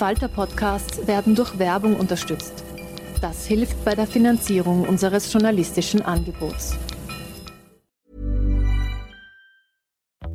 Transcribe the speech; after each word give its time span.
Falter-Podcasts 0.00 1.06
werden 1.06 1.34
durch 1.34 1.58
Werbung 1.58 1.94
unterstützt. 1.94 2.64
Das 3.20 3.44
hilft 3.44 3.84
bei 3.84 3.94
der 3.94 4.06
Finanzierung 4.06 4.88
unseres 4.88 5.30
journalistischen 5.30 6.00
Angebots. 6.00 6.74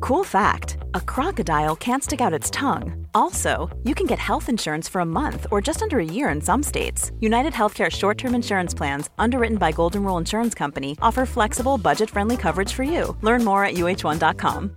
Cool 0.00 0.22
fact 0.22 0.76
a 0.94 1.00
crocodile 1.00 1.74
can't 1.74 2.04
stick 2.04 2.20
out 2.20 2.32
its 2.32 2.48
tongue. 2.48 3.08
Also, 3.12 3.68
you 3.82 3.92
can 3.92 4.06
get 4.06 4.20
health 4.20 4.48
insurance 4.48 4.88
for 4.88 5.00
a 5.00 5.04
month 5.04 5.48
or 5.50 5.60
just 5.60 5.82
under 5.82 5.98
a 5.98 6.04
year 6.04 6.28
in 6.28 6.40
some 6.40 6.62
states. 6.62 7.10
United 7.18 7.52
Healthcare 7.52 7.90
short 7.90 8.18
term 8.18 8.36
insurance 8.36 8.72
plans, 8.72 9.10
underwritten 9.18 9.58
by 9.58 9.72
Golden 9.72 10.04
Rule 10.04 10.18
Insurance 10.20 10.54
Company, 10.54 10.96
offer 11.02 11.26
flexible, 11.26 11.76
budget 11.76 12.08
friendly 12.08 12.36
coverage 12.36 12.72
for 12.72 12.84
you. 12.84 13.16
Learn 13.20 13.42
more 13.44 13.64
at 13.64 13.74
uh1.com. 13.74 14.76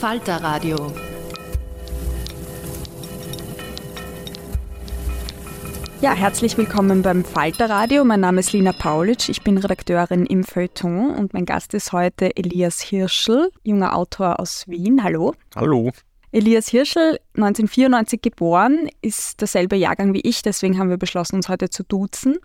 Falter 0.00 0.42
Radio 0.42 0.90
Ja, 6.00 6.14
herzlich 6.14 6.56
willkommen 6.56 7.02
beim 7.02 7.22
Falter 7.22 7.68
Radio. 7.68 8.02
Mein 8.06 8.20
Name 8.20 8.40
ist 8.40 8.54
Lina 8.54 8.72
Paulitsch, 8.72 9.28
ich 9.28 9.42
bin 9.42 9.58
Redakteurin 9.58 10.24
im 10.24 10.42
Feuilleton 10.42 11.10
und 11.14 11.34
mein 11.34 11.44
Gast 11.44 11.74
ist 11.74 11.92
heute 11.92 12.34
Elias 12.34 12.80
Hirschel, 12.80 13.50
junger 13.62 13.94
Autor 13.94 14.40
aus 14.40 14.66
Wien. 14.66 15.04
Hallo. 15.04 15.34
Hallo. 15.54 15.90
Elias 16.32 16.68
Hirschel, 16.68 17.20
1994 17.34 18.22
geboren, 18.22 18.88
ist 19.02 19.42
derselbe 19.42 19.76
Jahrgang 19.76 20.14
wie 20.14 20.22
ich, 20.22 20.40
deswegen 20.40 20.78
haben 20.78 20.88
wir 20.88 20.96
beschlossen, 20.96 21.36
uns 21.36 21.50
heute 21.50 21.68
zu 21.68 21.82
duzen. 21.82 22.38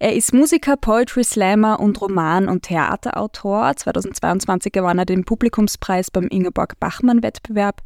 Er 0.00 0.14
ist 0.14 0.32
Musiker, 0.32 0.76
Poetry 0.76 1.24
Slammer 1.24 1.80
und 1.80 2.00
Roman- 2.00 2.48
und 2.48 2.62
Theaterautor. 2.62 3.74
2022 3.74 4.72
gewann 4.72 4.98
er 4.98 5.04
den 5.04 5.24
Publikumspreis 5.24 6.12
beim 6.12 6.28
Ingeborg 6.28 6.78
Bachmann-Wettbewerb 6.78 7.82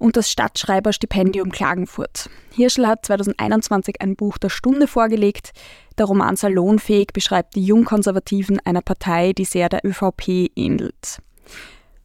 und 0.00 0.16
das 0.16 0.28
Stadtschreiberstipendium 0.32 1.52
Klagenfurt. 1.52 2.28
Hirschel 2.52 2.88
hat 2.88 3.06
2021 3.06 4.00
ein 4.00 4.16
Buch 4.16 4.36
der 4.38 4.48
Stunde 4.48 4.88
vorgelegt. 4.88 5.52
Der 5.96 6.06
Roman 6.06 6.34
Salonfähig 6.34 7.12
beschreibt 7.12 7.54
die 7.54 7.64
Jungkonservativen 7.64 8.58
einer 8.64 8.82
Partei, 8.82 9.32
die 9.32 9.44
sehr 9.44 9.68
der 9.68 9.84
ÖVP 9.84 10.50
ähnelt. 10.56 11.20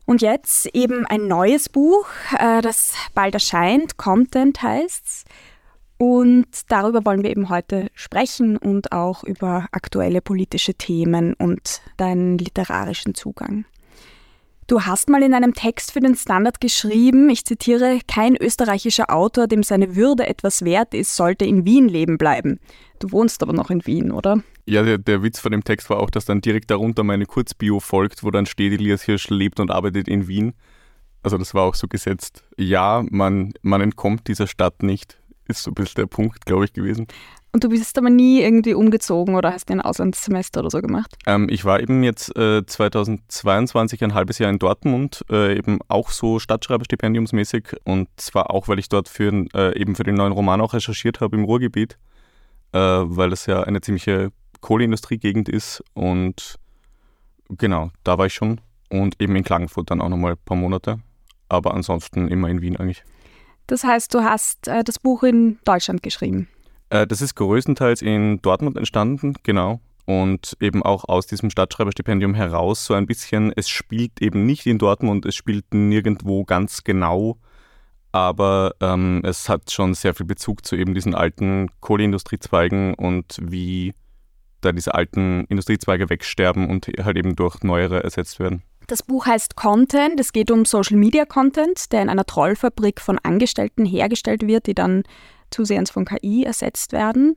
Und 0.05 0.21
jetzt 0.21 0.67
eben 0.75 1.07
ein 1.07 1.27
neues 1.27 1.69
Buch, 1.69 2.05
äh, 2.37 2.61
das 2.61 2.93
bald 3.15 3.33
erscheint, 3.33 3.97
Content 3.97 4.61
heißt's. 4.61 5.25
Und 6.01 6.47
darüber 6.69 7.05
wollen 7.05 7.23
wir 7.23 7.29
eben 7.29 7.49
heute 7.49 7.89
sprechen 7.93 8.55
und 8.55 8.93
auch 8.93 9.25
über 9.25 9.67
aktuelle 9.73 10.21
politische 10.21 10.73
Themen 10.73 11.33
und 11.33 11.81
deinen 11.97 12.37
literarischen 12.37 13.15
Zugang. 13.15 13.65
Du 14.67 14.83
hast 14.83 15.09
mal 15.09 15.21
in 15.23 15.33
einem 15.33 15.53
Text 15.53 15.91
für 15.91 15.99
den 15.99 16.15
Standard 16.15 16.61
geschrieben, 16.61 17.29
ich 17.29 17.43
zitiere, 17.43 17.99
kein 18.07 18.37
österreichischer 18.37 19.13
Autor, 19.13 19.47
dem 19.47 19.61
seine 19.61 19.97
Würde 19.97 20.25
etwas 20.25 20.63
wert 20.63 20.93
ist, 20.93 21.17
sollte 21.17 21.43
in 21.43 21.65
Wien 21.65 21.89
leben 21.89 22.17
bleiben. 22.17 22.59
Du 22.99 23.11
wohnst 23.11 23.43
aber 23.43 23.51
noch 23.51 23.69
in 23.69 23.85
Wien, 23.85 24.13
oder? 24.13 24.41
Ja, 24.67 24.83
der, 24.83 24.99
der 24.99 25.21
Witz 25.21 25.39
von 25.39 25.51
dem 25.51 25.65
Text 25.65 25.89
war 25.89 25.99
auch, 25.99 26.09
dass 26.09 26.23
dann 26.23 26.39
direkt 26.39 26.71
darunter 26.71 27.03
meine 27.03 27.25
Kurzbio 27.25 27.81
folgt, 27.81 28.23
wo 28.23 28.31
dann 28.31 28.45
steht, 28.45 28.71
Elias 28.71 29.01
Hirsch 29.01 29.29
lebt 29.29 29.59
und 29.59 29.69
arbeitet 29.69 30.07
in 30.07 30.29
Wien. 30.29 30.53
Also 31.23 31.37
das 31.37 31.53
war 31.53 31.63
auch 31.63 31.75
so 31.75 31.87
gesetzt. 31.87 32.45
Ja, 32.55 33.03
man, 33.09 33.51
man 33.61 33.81
entkommt 33.81 34.29
dieser 34.29 34.47
Stadt 34.47 34.81
nicht, 34.83 35.18
ist 35.49 35.63
so 35.63 35.71
ein 35.71 35.73
bisschen 35.73 35.95
der 35.95 36.05
Punkt, 36.05 36.45
glaube 36.45 36.65
ich, 36.65 36.73
gewesen. 36.73 37.07
Und 37.51 37.63
du 37.63 37.69
bist 37.69 37.97
aber 37.97 38.11
nie 38.11 38.41
irgendwie 38.41 38.75
umgezogen 38.75 39.35
oder 39.35 39.51
hast 39.51 39.71
ein 39.71 39.81
Auslandssemester 39.81 40.59
oder 40.59 40.69
so 40.69 40.81
gemacht? 40.81 41.15
Ähm, 41.25 41.47
ich 41.49 41.65
war 41.65 41.79
eben 41.79 42.03
jetzt 42.03 42.35
äh, 42.37 42.63
2022 42.63 44.03
ein 44.03 44.13
halbes 44.13 44.37
Jahr 44.37 44.51
in 44.51 44.59
Dortmund, 44.59 45.25
äh, 45.31 45.57
eben 45.57 45.79
auch 45.87 46.11
so 46.11 46.37
Stadtschreiberstipendiumsmäßig 46.37 47.75
und 47.85 48.07
zwar 48.17 48.51
auch, 48.51 48.67
weil 48.67 48.77
ich 48.77 48.87
dort 48.87 49.09
für, 49.09 49.31
äh, 49.55 49.79
eben 49.79 49.95
für 49.95 50.03
den 50.03 50.15
neuen 50.15 50.31
Roman 50.31 50.61
auch 50.61 50.73
recherchiert 50.73 51.21
habe 51.21 51.35
im 51.35 51.43
Ruhrgebiet, 51.43 51.97
äh, 52.71 52.77
weil 52.79 53.31
das 53.31 53.47
ja 53.47 53.63
eine 53.63 53.81
ziemliche 53.81 54.31
Kohleindustriegegend 54.61 55.49
ist 55.49 55.83
und 55.95 56.59
genau, 57.49 57.89
da 58.03 58.19
war 58.19 58.27
ich 58.27 58.33
schon 58.35 58.61
und 58.91 59.19
eben 59.19 59.35
in 59.35 59.43
Klagenfurt 59.43 59.89
dann 59.89 60.01
auch 60.01 60.09
nochmal 60.09 60.33
ein 60.33 60.45
paar 60.45 60.57
Monate, 60.57 60.99
aber 61.47 61.73
ansonsten 61.73 62.27
immer 62.27 62.47
in 62.49 62.61
Wien 62.61 62.77
eigentlich. 62.77 63.03
Das 63.69 63.83
heißt, 63.83 64.15
du 64.15 64.23
hast 64.23 64.67
äh, 64.67 64.83
das 64.83 64.97
Buch 64.97 65.21
in 65.21 65.59
Deutschland 65.63 66.01
geschrieben? 66.01 66.47
Äh, 66.89 67.05
das 67.05 67.21
ist 67.21 67.35
größtenteils 67.35 68.01
in 68.01 68.41
Dortmund 68.41 68.77
entstanden, 68.77 69.35
genau. 69.43 69.79
Und 70.05 70.57
eben 70.59 70.81
auch 70.81 71.07
aus 71.07 71.27
diesem 71.27 71.51
Stadtschreiberstipendium 71.51 72.33
heraus 72.33 72.83
so 72.83 72.95
ein 72.95 73.05
bisschen, 73.05 73.53
es 73.55 73.69
spielt 73.69 74.23
eben 74.23 74.47
nicht 74.47 74.65
in 74.65 74.79
Dortmund, 74.79 75.27
es 75.27 75.35
spielt 75.35 75.71
nirgendwo 75.71 76.45
ganz 76.45 76.83
genau, 76.83 77.37
aber 78.11 78.73
ähm, 78.81 79.21
es 79.23 79.47
hat 79.49 79.69
schon 79.69 79.93
sehr 79.93 80.15
viel 80.15 80.25
Bezug 80.25 80.65
zu 80.65 80.75
eben 80.75 80.95
diesen 80.95 81.13
alten 81.13 81.69
Kohleindustriezweigen 81.79 82.95
und 82.95 83.37
wie 83.39 83.93
da 84.61 84.71
diese 84.71 84.95
alten 84.95 85.45
Industriezweige 85.45 86.09
wegsterben 86.09 86.71
und 86.71 86.87
halt 87.03 87.17
eben 87.17 87.35
durch 87.35 87.61
neuere 87.61 88.03
ersetzt 88.03 88.39
werden. 88.39 88.63
Das 88.89 89.03
Buch 89.03 89.27
heißt 89.27 89.55
Content. 89.55 90.19
Es 90.19 90.33
geht 90.33 90.49
um 90.49 90.65
Social 90.65 90.97
Media 90.97 91.23
Content, 91.23 91.91
der 91.91 92.01
in 92.01 92.09
einer 92.09 92.25
Trollfabrik 92.25 92.99
von 92.99 93.19
Angestellten 93.19 93.85
hergestellt 93.85 94.47
wird, 94.47 94.65
die 94.65 94.73
dann 94.73 95.03
zusehends 95.51 95.91
von 95.91 96.05
KI 96.05 96.43
ersetzt 96.43 96.91
werden. 96.91 97.35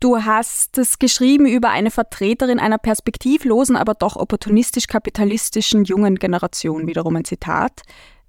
Du 0.00 0.18
hast 0.18 0.76
es 0.76 0.98
geschrieben 0.98 1.46
über 1.46 1.70
eine 1.70 1.90
Vertreterin 1.90 2.58
einer 2.58 2.76
perspektivlosen, 2.76 3.76
aber 3.76 3.94
doch 3.94 4.16
opportunistisch-kapitalistischen 4.16 5.84
jungen 5.84 6.16
Generation. 6.16 6.86
Wiederum 6.86 7.16
ein 7.16 7.24
Zitat. 7.24 7.80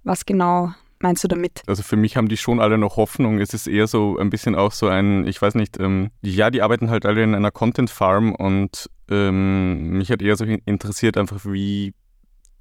Was 0.06 0.26
genau 0.26 0.72
meinst 1.00 1.26
du 1.26 1.28
damit? 1.28 1.64
Also 1.68 1.84
für 1.84 1.98
mich 1.98 2.16
haben 2.16 2.30
die 2.30 2.38
schon 2.38 2.62
alle 2.62 2.78
noch 2.78 2.96
Hoffnung. 2.96 3.42
Es 3.42 3.54
ist 3.54 3.68
eher 3.68 3.88
so 3.88 4.18
ein 4.18 4.30
bisschen 4.30 4.56
auch 4.56 4.72
so 4.72 4.88
ein, 4.88 5.28
ich 5.28 5.42
weiß 5.42 5.56
nicht, 5.56 5.78
ähm, 5.78 6.12
ja, 6.22 6.50
die 6.50 6.62
arbeiten 6.62 6.90
halt 6.90 7.06
alle 7.06 7.22
in 7.22 7.36
einer 7.36 7.52
Content 7.52 7.90
Farm 7.90 8.34
und 8.34 8.90
ähm, 9.10 9.90
mich 9.98 10.10
hat 10.10 10.22
eher 10.22 10.38
so 10.38 10.46
interessiert 10.46 11.18
einfach, 11.18 11.42
wie 11.44 11.94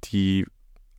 die 0.05 0.45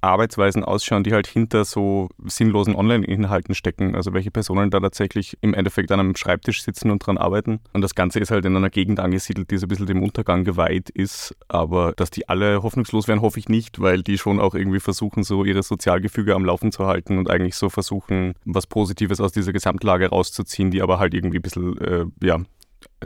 Arbeitsweisen 0.02 0.64
ausschauen, 0.64 1.04
die 1.04 1.12
halt 1.12 1.28
hinter 1.28 1.64
so 1.64 2.08
sinnlosen 2.24 2.74
Online-Inhalten 2.74 3.54
stecken. 3.54 3.94
Also 3.94 4.12
welche 4.12 4.32
Personen 4.32 4.70
da 4.70 4.80
tatsächlich 4.80 5.38
im 5.40 5.54
Endeffekt 5.54 5.92
an 5.92 6.00
einem 6.00 6.16
Schreibtisch 6.16 6.62
sitzen 6.62 6.90
und 6.90 7.06
dran 7.06 7.18
arbeiten. 7.18 7.60
Und 7.72 7.82
das 7.82 7.94
Ganze 7.94 8.18
ist 8.18 8.32
halt 8.32 8.44
in 8.44 8.56
einer 8.56 8.68
Gegend 8.68 8.98
angesiedelt, 8.98 9.50
die 9.52 9.58
so 9.58 9.66
ein 9.66 9.68
bisschen 9.68 9.86
dem 9.86 10.02
Untergang 10.02 10.42
geweiht 10.42 10.90
ist. 10.90 11.36
Aber 11.46 11.92
dass 11.92 12.10
die 12.10 12.28
alle 12.28 12.64
hoffnungslos 12.64 13.06
werden, 13.06 13.22
hoffe 13.22 13.38
ich 13.38 13.48
nicht, 13.48 13.80
weil 13.80 14.02
die 14.02 14.18
schon 14.18 14.40
auch 14.40 14.56
irgendwie 14.56 14.80
versuchen, 14.80 15.22
so 15.22 15.44
ihre 15.44 15.62
Sozialgefüge 15.62 16.34
am 16.34 16.44
Laufen 16.44 16.72
zu 16.72 16.86
halten 16.86 17.16
und 17.16 17.30
eigentlich 17.30 17.54
so 17.54 17.70
versuchen, 17.70 18.34
was 18.44 18.66
Positives 18.66 19.20
aus 19.20 19.30
dieser 19.30 19.52
Gesamtlage 19.52 20.08
rauszuziehen, 20.08 20.72
die 20.72 20.82
aber 20.82 20.98
halt 20.98 21.14
irgendwie 21.14 21.38
ein 21.38 21.42
bisschen, 21.42 21.78
äh, 21.78 22.06
ja, 22.20 22.40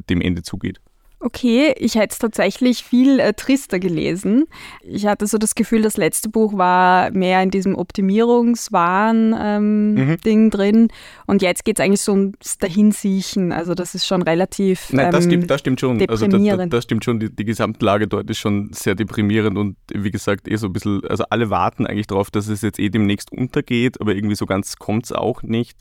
dem 0.08 0.22
Ende 0.22 0.42
zugeht. 0.42 0.80
Okay, 1.18 1.72
ich 1.78 1.94
hätte 1.94 2.12
es 2.12 2.18
tatsächlich 2.18 2.84
viel 2.84 3.20
äh, 3.20 3.32
trister 3.32 3.78
gelesen. 3.78 4.44
Ich 4.82 5.06
hatte 5.06 5.26
so 5.26 5.38
das 5.38 5.54
Gefühl, 5.54 5.80
das 5.80 5.96
letzte 5.96 6.28
Buch 6.28 6.58
war 6.58 7.10
mehr 7.10 7.42
in 7.42 7.50
diesem 7.50 7.74
Optimierungswahn-Ding 7.74 9.38
ähm, 9.38 9.94
mhm. 9.94 10.50
drin. 10.50 10.88
Und 11.26 11.40
jetzt 11.40 11.64
geht 11.64 11.78
es 11.78 11.84
eigentlich 11.84 12.02
so 12.02 12.12
ums 12.12 12.58
Dahinsiechen. 12.58 13.50
Also 13.50 13.74
das 13.74 13.94
ist 13.94 14.06
schon 14.06 14.20
relativ 14.20 14.92
Nein, 14.92 15.10
das, 15.10 15.24
ähm, 15.24 15.30
stimmt, 15.30 15.50
das 15.50 15.60
stimmt 15.60 15.80
schon. 15.80 15.98
Deprimierend. 15.98 16.50
Also 16.50 16.56
das, 16.64 16.68
das 16.68 16.84
stimmt 16.84 17.04
schon. 17.04 17.18
Die, 17.18 17.34
die 17.34 17.44
Gesamtlage 17.46 18.08
dort 18.08 18.28
ist 18.28 18.38
schon 18.38 18.70
sehr 18.74 18.94
deprimierend 18.94 19.56
und 19.56 19.76
wie 19.94 20.10
gesagt, 20.10 20.46
eh 20.48 20.56
so 20.56 20.66
ein 20.66 20.74
bisschen, 20.74 21.02
also 21.06 21.24
alle 21.30 21.48
warten 21.48 21.86
eigentlich 21.86 22.08
darauf, 22.08 22.30
dass 22.30 22.48
es 22.48 22.60
jetzt 22.60 22.78
eh 22.78 22.90
demnächst 22.90 23.32
untergeht, 23.32 24.02
aber 24.02 24.14
irgendwie 24.14 24.36
so 24.36 24.44
ganz 24.44 24.76
kommt 24.76 25.06
es 25.06 25.12
auch 25.12 25.42
nicht 25.42 25.78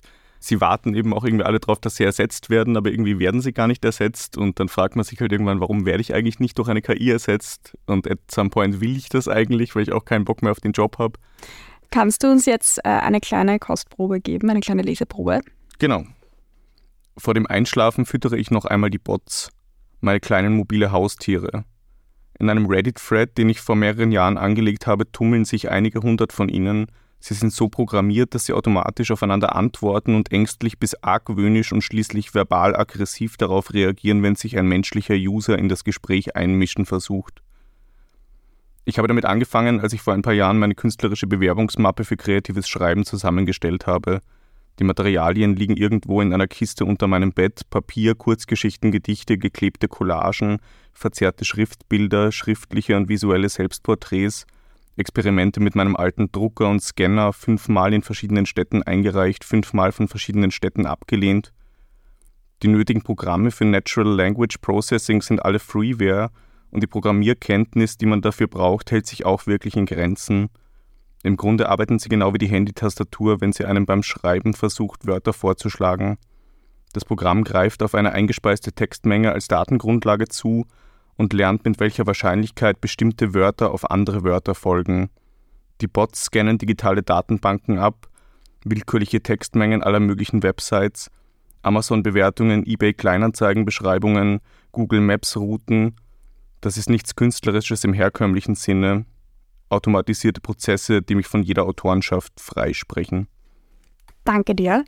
sie 0.47 0.61
warten 0.61 0.94
eben 0.94 1.13
auch 1.13 1.23
irgendwie 1.23 1.44
alle 1.44 1.59
darauf, 1.59 1.79
dass 1.79 1.95
sie 1.95 2.03
ersetzt 2.03 2.50
werden, 2.50 2.78
aber 2.78 2.89
irgendwie 2.89 3.19
werden 3.19 3.41
sie 3.41 3.53
gar 3.53 3.67
nicht 3.67 3.83
ersetzt 3.83 4.38
und 4.38 4.59
dann 4.59 4.69
fragt 4.69 4.95
man 4.95 5.03
sich 5.03 5.19
halt 5.19 5.31
irgendwann, 5.31 5.59
warum 5.59 5.85
werde 5.85 6.01
ich 6.01 6.13
eigentlich 6.13 6.39
nicht 6.39 6.57
durch 6.57 6.69
eine 6.69 6.81
KI 6.81 7.11
ersetzt 7.11 7.78
und 7.85 8.09
at 8.09 8.19
some 8.29 8.50
point 8.50 8.81
will 8.81 8.95
ich 8.95 9.09
das 9.09 9.27
eigentlich, 9.27 9.75
weil 9.75 9.83
ich 9.83 9.92
auch 9.92 10.06
keinen 10.06 10.25
Bock 10.25 10.42
mehr 10.42 10.51
auf 10.51 10.59
den 10.59 10.71
Job 10.71 10.97
habe. 11.00 11.19
Kannst 11.92 12.24
du 12.24 12.31
uns 12.31 12.45
jetzt 12.45 12.80
äh, 12.80 12.89
eine 12.89 13.19
kleine 13.19 13.59
Kostprobe 13.59 14.19
geben, 14.19 14.50
eine 14.50 14.59
kleine 14.59 14.81
Leseprobe? 14.81 15.42
Genau. 15.80 16.03
Vor 17.18 17.33
dem 17.33 17.47
Einschlafen 17.47 18.06
füttere 18.06 18.38
ich 18.38 18.51
noch 18.51 18.65
einmal 18.65 18.89
die 18.89 18.97
Bots, 18.97 19.50
meine 20.01 20.19
kleinen 20.19 20.56
mobile 20.56 20.92
Haustiere. 20.92 21.63
In 22.38 22.50
einem 22.50 22.65
Reddit-Thread, 22.65 23.38
den 23.38 23.47
ich 23.47 23.62
vor 23.62 23.75
mehreren 23.75 24.12
Jahren 24.12 24.38
angelegt 24.38 24.88
habe, 24.88 25.09
tummeln 25.09 25.45
sich 25.45 25.69
einige 25.69 26.01
hundert 26.01 26.33
von 26.33 26.50
ihnen, 26.50 26.88
Sie 27.27 27.33
sind 27.33 27.51
so 27.51 27.69
programmiert, 27.69 28.36
dass 28.36 28.45
sie 28.45 28.54
automatisch 28.54 29.10
aufeinander 29.10 29.56
antworten 29.56 30.13
und 30.13 30.31
ängstlich 30.31 30.77
bis 30.77 30.94
argwöhnisch 31.01 31.72
und 31.72 31.81
schließlich 31.81 32.36
verbal 32.36 32.75
aggressiv 32.75 33.36
darauf 33.36 33.74
reagieren, 33.74 34.22
wenn 34.22 34.36
sich 34.36 34.60
ein 34.60 34.68
menschlicher 34.68 35.16
User 35.16 35.57
in 35.57 35.68
das 35.68 35.83
Gespräch 35.83 36.36
einmischen 36.36 36.86
versucht. 36.86 37.42
Ich 38.83 39.00
habe 39.00 39.07
damit 39.07 39.25
angefangen, 39.25 39.80
als 39.80 39.94
ich 39.94 40.04
vor 40.04 40.13
ein 40.13 40.22
paar 40.22 40.36
Jahren 40.36 40.60
meine 40.60 40.75
künstlerische 40.75 41.25
Bewerbungsmappe 41.25 42.04
für 42.04 42.16
kreatives 42.16 42.69
Schreiben 42.69 43.06
zusammengestellt 43.06 43.88
habe. 43.88 44.21
Die 44.78 44.83
Materialien 44.83 45.56
liegen 45.56 45.78
irgendwo 45.78 46.21
in 46.21 46.31
einer 46.31 46.45
Kiste 46.45 46.86
unter 46.86 47.07
meinem 47.07 47.31
Bett, 47.31 47.68
Papier, 47.71 48.13
Kurzgeschichten, 48.13 48.92
Gedichte, 48.92 49.39
geklebte 49.39 49.88
Collagen, 49.88 50.60
verzerrte 50.94 51.44
Schriftbilder, 51.44 52.31
schriftliche 52.31 52.95
und 52.95 53.10
visuelle 53.10 53.50
Selbstporträts, 53.50 54.45
Experimente 54.97 55.59
mit 55.59 55.75
meinem 55.75 55.95
alten 55.95 56.31
Drucker 56.31 56.69
und 56.69 56.81
Scanner 56.81 57.33
fünfmal 57.33 57.94
in 57.94 58.01
verschiedenen 58.01 58.45
Städten 58.45 58.83
eingereicht, 58.83 59.44
fünfmal 59.44 59.92
von 59.92 60.07
verschiedenen 60.07 60.51
Städten 60.51 60.86
abgelehnt. 60.86 61.51
Die 62.63 62.69
nötigen 62.69 63.01
Programme 63.01 63.51
für 63.51 63.65
Natural 63.65 64.15
Language 64.15 64.57
Processing 64.62 65.21
sind 65.21 65.44
alle 65.44 65.59
Freeware 65.59 66.30
und 66.71 66.81
die 66.81 66.88
Programmierkenntnis, 66.88 67.97
die 67.97 68.06
man 68.06 68.21
dafür 68.21 68.47
braucht, 68.47 68.92
hält 68.92 69.06
sich 69.07 69.25
auch 69.25 69.47
wirklich 69.47 69.75
in 69.75 69.86
Grenzen. 69.86 70.50
Im 71.24 71.38
Grunde 71.38 71.69
arbeiten 71.69 72.00
sie 72.00 72.09
genau 72.09 72.33
wie 72.33 72.38
die 72.38 72.47
Handytastatur, 72.47 73.42
wenn 73.42 73.51
sie 73.51 73.65
einem 73.65 73.86
beim 73.86 74.03
Schreiben 74.03 74.53
versucht, 74.53 75.07
Wörter 75.07 75.33
vorzuschlagen. 75.33 76.18
Das 76.94 77.03
Programm 77.03 77.44
greift 77.44 77.83
auf 77.83 77.95
eine 77.95 78.13
eingespeiste 78.13 78.71
Textmenge 78.71 79.33
als 79.33 79.47
Datengrundlage 79.47 80.27
zu 80.27 80.65
und 81.17 81.33
lernt, 81.33 81.65
mit 81.65 81.79
welcher 81.79 82.06
Wahrscheinlichkeit 82.07 82.81
bestimmte 82.81 83.33
Wörter 83.33 83.71
auf 83.71 83.89
andere 83.89 84.23
Wörter 84.23 84.56
folgen. 84.56 85.09
Die 85.81 85.88
Bots 85.88 86.25
scannen 86.25 86.57
digitale 86.57 87.03
Datenbanken 87.03 87.79
ab, 87.79 88.07
willkürliche 88.63 89.21
Textmengen 89.21 89.83
aller 89.83 90.00
möglichen 90.00 90.44
Websites, 90.44 91.12
Amazon-Bewertungen, 91.62 92.65
eBay-Kleinanzeigen-Beschreibungen, 92.65 94.39
Google 94.71 95.01
Maps-Routen. 95.01 95.95
Das 96.62 96.77
ist 96.77 96.89
nichts 96.89 97.15
Künstlerisches 97.15 97.83
im 97.83 97.94
herkömmlichen 97.94 98.56
Sinne, 98.56 99.06
automatisierte 99.69 100.41
Prozesse, 100.41 101.01
die 101.01 101.15
mich 101.15 101.27
von 101.27 101.44
jeder 101.44 101.65
Autorenschaft 101.65 102.39
freisprechen. 102.39 103.27
Danke 104.23 104.56
dir. 104.56 104.83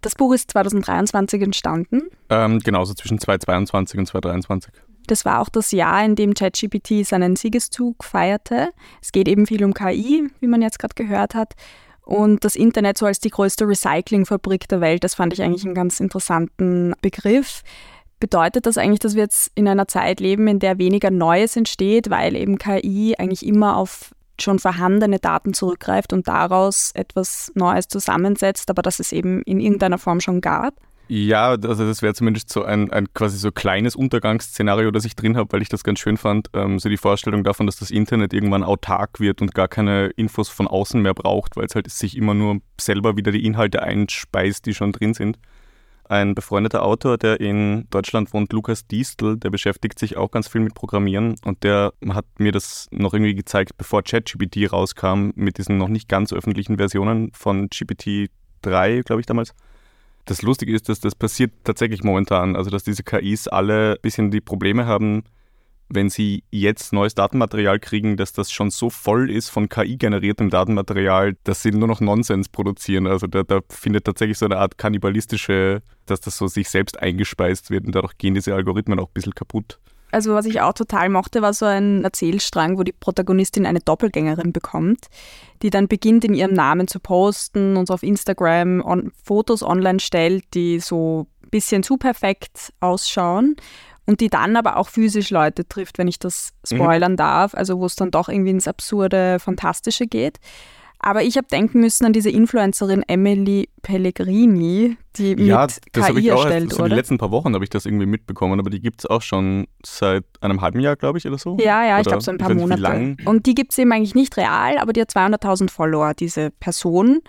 Das 0.00 0.14
Buch 0.14 0.32
ist 0.32 0.50
2023 0.52 1.42
entstanden. 1.42 2.02
Ähm, 2.28 2.60
genauso 2.60 2.94
zwischen 2.94 3.18
2022 3.18 3.98
und 3.98 4.06
2023. 4.06 4.72
Das 5.08 5.24
war 5.24 5.40
auch 5.40 5.48
das 5.48 5.72
Jahr, 5.72 6.04
in 6.04 6.14
dem 6.14 6.34
ChatGPT 6.34 7.04
seinen 7.04 7.34
Siegeszug 7.34 8.04
feierte. 8.04 8.70
Es 9.02 9.10
geht 9.10 9.26
eben 9.26 9.46
viel 9.46 9.64
um 9.64 9.74
KI, 9.74 10.28
wie 10.40 10.46
man 10.46 10.62
jetzt 10.62 10.78
gerade 10.78 10.94
gehört 10.94 11.34
hat. 11.34 11.54
Und 12.02 12.44
das 12.44 12.56
Internet 12.56 12.96
so 12.96 13.06
als 13.06 13.20
die 13.20 13.30
größte 13.30 13.66
Recyclingfabrik 13.66 14.68
der 14.68 14.80
Welt, 14.80 15.04
das 15.04 15.14
fand 15.14 15.32
ich 15.32 15.42
eigentlich 15.42 15.64
einen 15.64 15.74
ganz 15.74 16.00
interessanten 16.00 16.94
Begriff. 17.02 17.62
Bedeutet 18.20 18.66
das 18.66 18.78
eigentlich, 18.78 19.00
dass 19.00 19.14
wir 19.14 19.22
jetzt 19.22 19.50
in 19.54 19.68
einer 19.68 19.88
Zeit 19.88 20.20
leben, 20.20 20.48
in 20.48 20.58
der 20.58 20.78
weniger 20.78 21.10
Neues 21.10 21.56
entsteht, 21.56 22.10
weil 22.10 22.34
eben 22.34 22.58
KI 22.58 23.14
eigentlich 23.18 23.46
immer 23.46 23.76
auf 23.76 24.14
schon 24.40 24.58
vorhandene 24.58 25.18
Daten 25.18 25.54
zurückgreift 25.54 26.12
und 26.12 26.28
daraus 26.28 26.92
etwas 26.94 27.50
Neues 27.54 27.88
zusammensetzt, 27.88 28.70
aber 28.70 28.82
dass 28.82 29.00
es 29.00 29.12
eben 29.12 29.42
in 29.42 29.60
irgendeiner 29.60 29.98
Form 29.98 30.20
schon 30.20 30.40
gab? 30.40 30.74
Ja, 31.08 31.50
also 31.50 31.86
das 31.86 32.02
wäre 32.02 32.14
zumindest 32.14 32.50
so 32.50 32.64
ein, 32.64 32.90
ein 32.90 33.12
quasi 33.14 33.38
so 33.38 33.50
kleines 33.50 33.96
Untergangsszenario, 33.96 34.90
das 34.90 35.06
ich 35.06 35.16
drin 35.16 35.36
habe, 35.36 35.50
weil 35.52 35.62
ich 35.62 35.70
das 35.70 35.82
ganz 35.82 36.00
schön 36.00 36.18
fand. 36.18 36.50
Ähm, 36.52 36.78
so 36.78 36.88
die 36.88 36.98
Vorstellung 36.98 37.44
davon, 37.44 37.66
dass 37.66 37.76
das 37.76 37.90
Internet 37.90 38.34
irgendwann 38.34 38.62
autark 38.62 39.18
wird 39.18 39.40
und 39.40 39.54
gar 39.54 39.68
keine 39.68 40.08
Infos 40.16 40.50
von 40.50 40.68
außen 40.68 41.00
mehr 41.00 41.14
braucht, 41.14 41.56
weil 41.56 41.64
es 41.64 41.74
halt 41.74 41.90
sich 41.90 42.16
immer 42.16 42.34
nur 42.34 42.60
selber 42.78 43.16
wieder 43.16 43.32
die 43.32 43.44
Inhalte 43.46 43.82
einspeist, 43.82 44.66
die 44.66 44.74
schon 44.74 44.92
drin 44.92 45.14
sind 45.14 45.38
ein 46.08 46.34
befreundeter 46.34 46.84
Autor, 46.84 47.18
der 47.18 47.40
in 47.40 47.86
Deutschland 47.90 48.32
wohnt, 48.32 48.52
Lukas 48.52 48.86
Diestel, 48.86 49.36
der 49.36 49.50
beschäftigt 49.50 49.98
sich 49.98 50.16
auch 50.16 50.30
ganz 50.30 50.48
viel 50.48 50.60
mit 50.60 50.74
Programmieren 50.74 51.36
und 51.44 51.62
der 51.64 51.92
hat 52.08 52.24
mir 52.38 52.52
das 52.52 52.88
noch 52.90 53.12
irgendwie 53.12 53.34
gezeigt, 53.34 53.76
bevor 53.76 54.02
ChatGPT 54.02 54.72
rauskam, 54.72 55.30
mit 55.34 55.58
diesen 55.58 55.76
noch 55.76 55.88
nicht 55.88 56.08
ganz 56.08 56.32
öffentlichen 56.32 56.78
Versionen 56.78 57.30
von 57.32 57.68
GPT 57.68 58.30
3, 58.62 59.02
glaube 59.02 59.20
ich 59.20 59.26
damals. 59.26 59.54
Das 60.28 60.42
Lustige 60.42 60.74
ist, 60.74 60.90
dass 60.90 61.00
das 61.00 61.14
passiert 61.14 61.52
tatsächlich 61.64 62.04
momentan, 62.04 62.54
also 62.54 62.68
dass 62.68 62.84
diese 62.84 63.02
KIs 63.02 63.48
alle 63.48 63.92
ein 63.92 64.02
bisschen 64.02 64.30
die 64.30 64.42
Probleme 64.42 64.84
haben, 64.84 65.24
wenn 65.88 66.10
Sie 66.10 66.44
jetzt 66.50 66.92
neues 66.92 67.14
Datenmaterial 67.14 67.78
kriegen, 67.78 68.18
dass 68.18 68.34
das 68.34 68.52
schon 68.52 68.68
so 68.68 68.90
voll 68.90 69.30
ist 69.30 69.48
von 69.48 69.70
KI-generiertem 69.70 70.50
Datenmaterial, 70.50 71.38
dass 71.44 71.62
Sie 71.62 71.70
nur 71.70 71.88
noch 71.88 72.02
Nonsens 72.02 72.50
produzieren. 72.50 73.06
Also 73.06 73.26
da, 73.26 73.42
da, 73.42 73.60
findet 73.70 74.04
tatsächlich 74.04 74.36
so 74.36 74.44
eine 74.44 74.58
Art 74.58 74.76
kannibalistische, 74.76 75.80
dass 76.04 76.20
das 76.20 76.36
so 76.36 76.46
sich 76.46 76.68
selbst 76.68 77.00
eingespeist 77.00 77.70
wird 77.70 77.86
und 77.86 77.94
dadurch 77.94 78.18
gehen 78.18 78.34
diese 78.34 78.54
Algorithmen 78.54 79.00
auch 79.00 79.08
ein 79.08 79.14
bisschen 79.14 79.34
kaputt. 79.34 79.78
Also 80.10 80.34
was 80.34 80.46
ich 80.46 80.60
auch 80.60 80.72
total 80.72 81.08
mochte, 81.08 81.42
war 81.42 81.52
so 81.52 81.66
ein 81.66 82.02
Erzählstrang, 82.04 82.78
wo 82.78 82.82
die 82.82 82.92
Protagonistin 82.92 83.66
eine 83.66 83.80
Doppelgängerin 83.80 84.52
bekommt, 84.52 85.06
die 85.62 85.70
dann 85.70 85.88
beginnt 85.88 86.24
in 86.24 86.34
ihrem 86.34 86.54
Namen 86.54 86.88
zu 86.88 86.98
posten 86.98 87.76
und 87.76 87.90
auf 87.90 88.02
Instagram 88.02 88.80
on 88.80 89.12
Fotos 89.22 89.62
online 89.62 90.00
stellt, 90.00 90.44
die 90.54 90.80
so 90.80 91.26
ein 91.44 91.50
bisschen 91.50 91.82
zu 91.82 91.98
perfekt 91.98 92.72
ausschauen 92.80 93.56
und 94.06 94.22
die 94.22 94.30
dann 94.30 94.56
aber 94.56 94.78
auch 94.78 94.88
physisch 94.88 95.28
Leute 95.28 95.68
trifft, 95.68 95.98
wenn 95.98 96.08
ich 96.08 96.18
das 96.18 96.54
mhm. 96.70 96.76
spoilern 96.76 97.12
mhm. 97.12 97.16
darf, 97.16 97.54
also 97.54 97.78
wo 97.78 97.84
es 97.84 97.94
dann 97.94 98.10
doch 98.10 98.30
irgendwie 98.30 98.52
ins 98.52 98.66
absurde, 98.66 99.38
fantastische 99.38 100.06
geht. 100.06 100.38
Aber 101.00 101.22
ich 101.22 101.36
habe 101.36 101.46
denken 101.46 101.80
müssen 101.80 102.04
an 102.06 102.12
diese 102.12 102.28
Influencerin 102.28 103.04
Emily 103.06 103.68
Pellegrini, 103.82 104.96
die 105.16 105.34
ja, 105.34 105.62
mit 105.62 105.78
das 105.92 106.06
KI 106.06 106.18
ich 106.18 106.32
auch 106.32 106.44
erstellt, 106.44 106.64
erst, 106.70 106.80
oder? 106.80 106.88
die 106.88 106.94
letzten 106.96 107.18
paar 107.18 107.30
Wochen 107.30 107.54
habe 107.54 107.62
ich 107.62 107.70
das 107.70 107.86
irgendwie 107.86 108.06
mitbekommen, 108.06 108.58
aber 108.58 108.68
die 108.68 108.80
gibt 108.80 109.00
es 109.00 109.06
auch 109.06 109.22
schon 109.22 109.68
seit 109.86 110.24
einem 110.40 110.60
halben 110.60 110.80
Jahr, 110.80 110.96
glaube 110.96 111.18
ich, 111.18 111.26
oder 111.26 111.38
so. 111.38 111.56
Ja, 111.60 111.84
ja, 111.84 111.94
oder 111.94 112.00
ich 112.00 112.06
glaube 112.08 112.22
so 112.22 112.32
ein 112.32 112.38
paar 112.38 112.52
Monate. 112.52 113.16
Und 113.26 113.46
die 113.46 113.54
gibt 113.54 113.72
es 113.72 113.78
eben 113.78 113.92
eigentlich 113.92 114.16
nicht 114.16 114.36
real, 114.36 114.78
aber 114.78 114.92
die 114.92 115.00
hat 115.00 115.10
200.000 115.10 115.70
Follower, 115.70 116.14
diese 116.14 116.50
Person. 116.50 117.20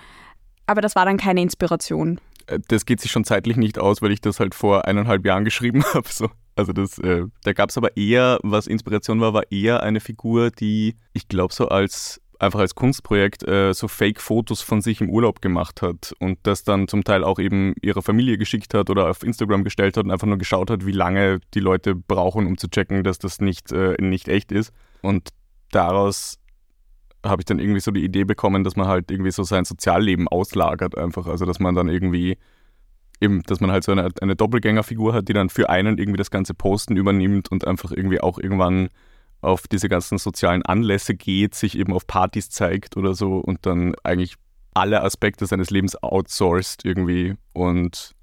Aber 0.66 0.82
das 0.82 0.96
war 0.96 1.06
dann 1.06 1.18
keine 1.18 1.42
Inspiration. 1.42 2.20
Äh, 2.48 2.60
das 2.68 2.86
geht 2.86 3.02
sich 3.02 3.12
schon 3.12 3.24
zeitlich 3.24 3.58
nicht 3.58 3.78
aus, 3.78 4.02
weil 4.02 4.12
ich 4.12 4.22
das 4.22 4.40
halt 4.40 4.56
vor 4.56 4.86
eineinhalb 4.86 5.26
Jahren 5.26 5.46
geschrieben 5.46 5.84
habe. 5.94 6.08
So. 6.10 6.30
Also 6.56 6.74
das, 6.74 6.98
äh, 7.00 7.24
da 7.44 7.54
gab 7.54 7.70
es 7.70 7.78
aber 7.78 7.96
eher, 7.96 8.40
was 8.44 8.68
Inspiration 8.68 9.22
war, 9.22 9.34
war 9.34 9.52
eher 9.52 9.84
eine 9.84 10.00
Figur, 10.00 10.52
die 10.52 10.96
ich 11.14 11.28
glaube 11.28 11.54
so 11.54 11.70
als 11.70 12.20
einfach 12.40 12.60
als 12.60 12.74
Kunstprojekt 12.74 13.48
äh, 13.48 13.74
so 13.74 13.88
Fake-Fotos 13.88 14.62
von 14.62 14.82
sich 14.82 15.02
im 15.02 15.10
Urlaub 15.10 15.42
gemacht 15.42 15.82
hat 15.82 16.14
und 16.20 16.40
das 16.44 16.64
dann 16.64 16.88
zum 16.88 17.04
Teil 17.04 17.24
auch 17.24 17.38
eben 17.38 17.76
ihrer 17.82 18.02
Familie 18.02 18.38
geschickt 18.38 18.74
hat 18.74 18.90
oder 18.90 19.10
auf 19.10 19.24
Instagram 19.24 19.64
gestellt 19.64 19.98
hat 19.98 20.06
und 20.06 20.12
einfach 20.12 20.28
nur 20.28 20.38
geschaut 20.38 20.72
hat, 20.72 20.86
wie 20.86 20.94
lange 20.94 21.40
die 21.54 21.60
Leute 21.60 21.96
brauchen, 21.96 22.48
um 22.48 22.58
zu 22.58 22.70
checken, 22.70 23.04
dass 23.04 23.20
das 23.20 23.42
nicht, 23.42 23.72
äh, 23.74 23.96
nicht 24.00 24.30
echt 24.30 24.52
ist. 24.52 24.72
Und 25.02 25.30
daraus 25.72 26.40
habe 27.26 27.42
ich 27.42 27.46
dann 27.46 27.60
irgendwie 27.60 27.82
so 27.82 27.92
die 27.92 28.04
Idee 28.04 28.24
bekommen, 28.24 28.64
dass 28.64 28.78
man 28.78 28.88
halt 28.88 29.12
irgendwie 29.12 29.32
so 29.32 29.44
sein 29.44 29.66
Sozialleben 29.66 30.30
auslagert 30.30 30.98
einfach. 30.98 31.28
Also 31.28 31.46
dass 31.46 31.60
man 31.60 31.76
dann 31.76 31.90
irgendwie 31.90 32.38
eben, 33.20 33.44
dass 33.44 33.60
man 33.60 33.72
halt 33.72 33.84
so 33.84 33.92
eine, 33.92 34.10
eine 34.22 34.38
Doppelgängerfigur 34.38 35.14
hat, 35.14 35.28
die 35.28 35.34
dann 35.34 35.50
für 35.50 35.70
einen 35.70 35.98
irgendwie 35.98 36.18
das 36.18 36.32
ganze 36.32 36.54
Posten 36.54 36.96
übernimmt 36.96 37.52
und 37.52 37.68
einfach 37.68 37.92
irgendwie 37.92 38.22
auch 38.22 38.40
irgendwann 38.40 38.90
auf 39.42 39.68
diese 39.68 39.90
ganzen 39.90 40.18
sozialen 40.18 40.64
Anlässe 40.64 41.16
geht, 41.16 41.56
sich 41.56 41.78
eben 41.78 41.94
auf 41.94 42.08
Partys 42.08 42.50
zeigt 42.50 42.98
oder 42.98 43.14
so 43.14 43.38
und 43.38 43.66
dann 43.66 43.96
eigentlich 44.04 44.36
alle 44.74 45.02
Aspekte 45.02 45.46
seines 45.46 45.70
Lebens 45.70 46.02
outsourced 46.02 46.86
irgendwie 46.86 47.36
und 47.54 48.14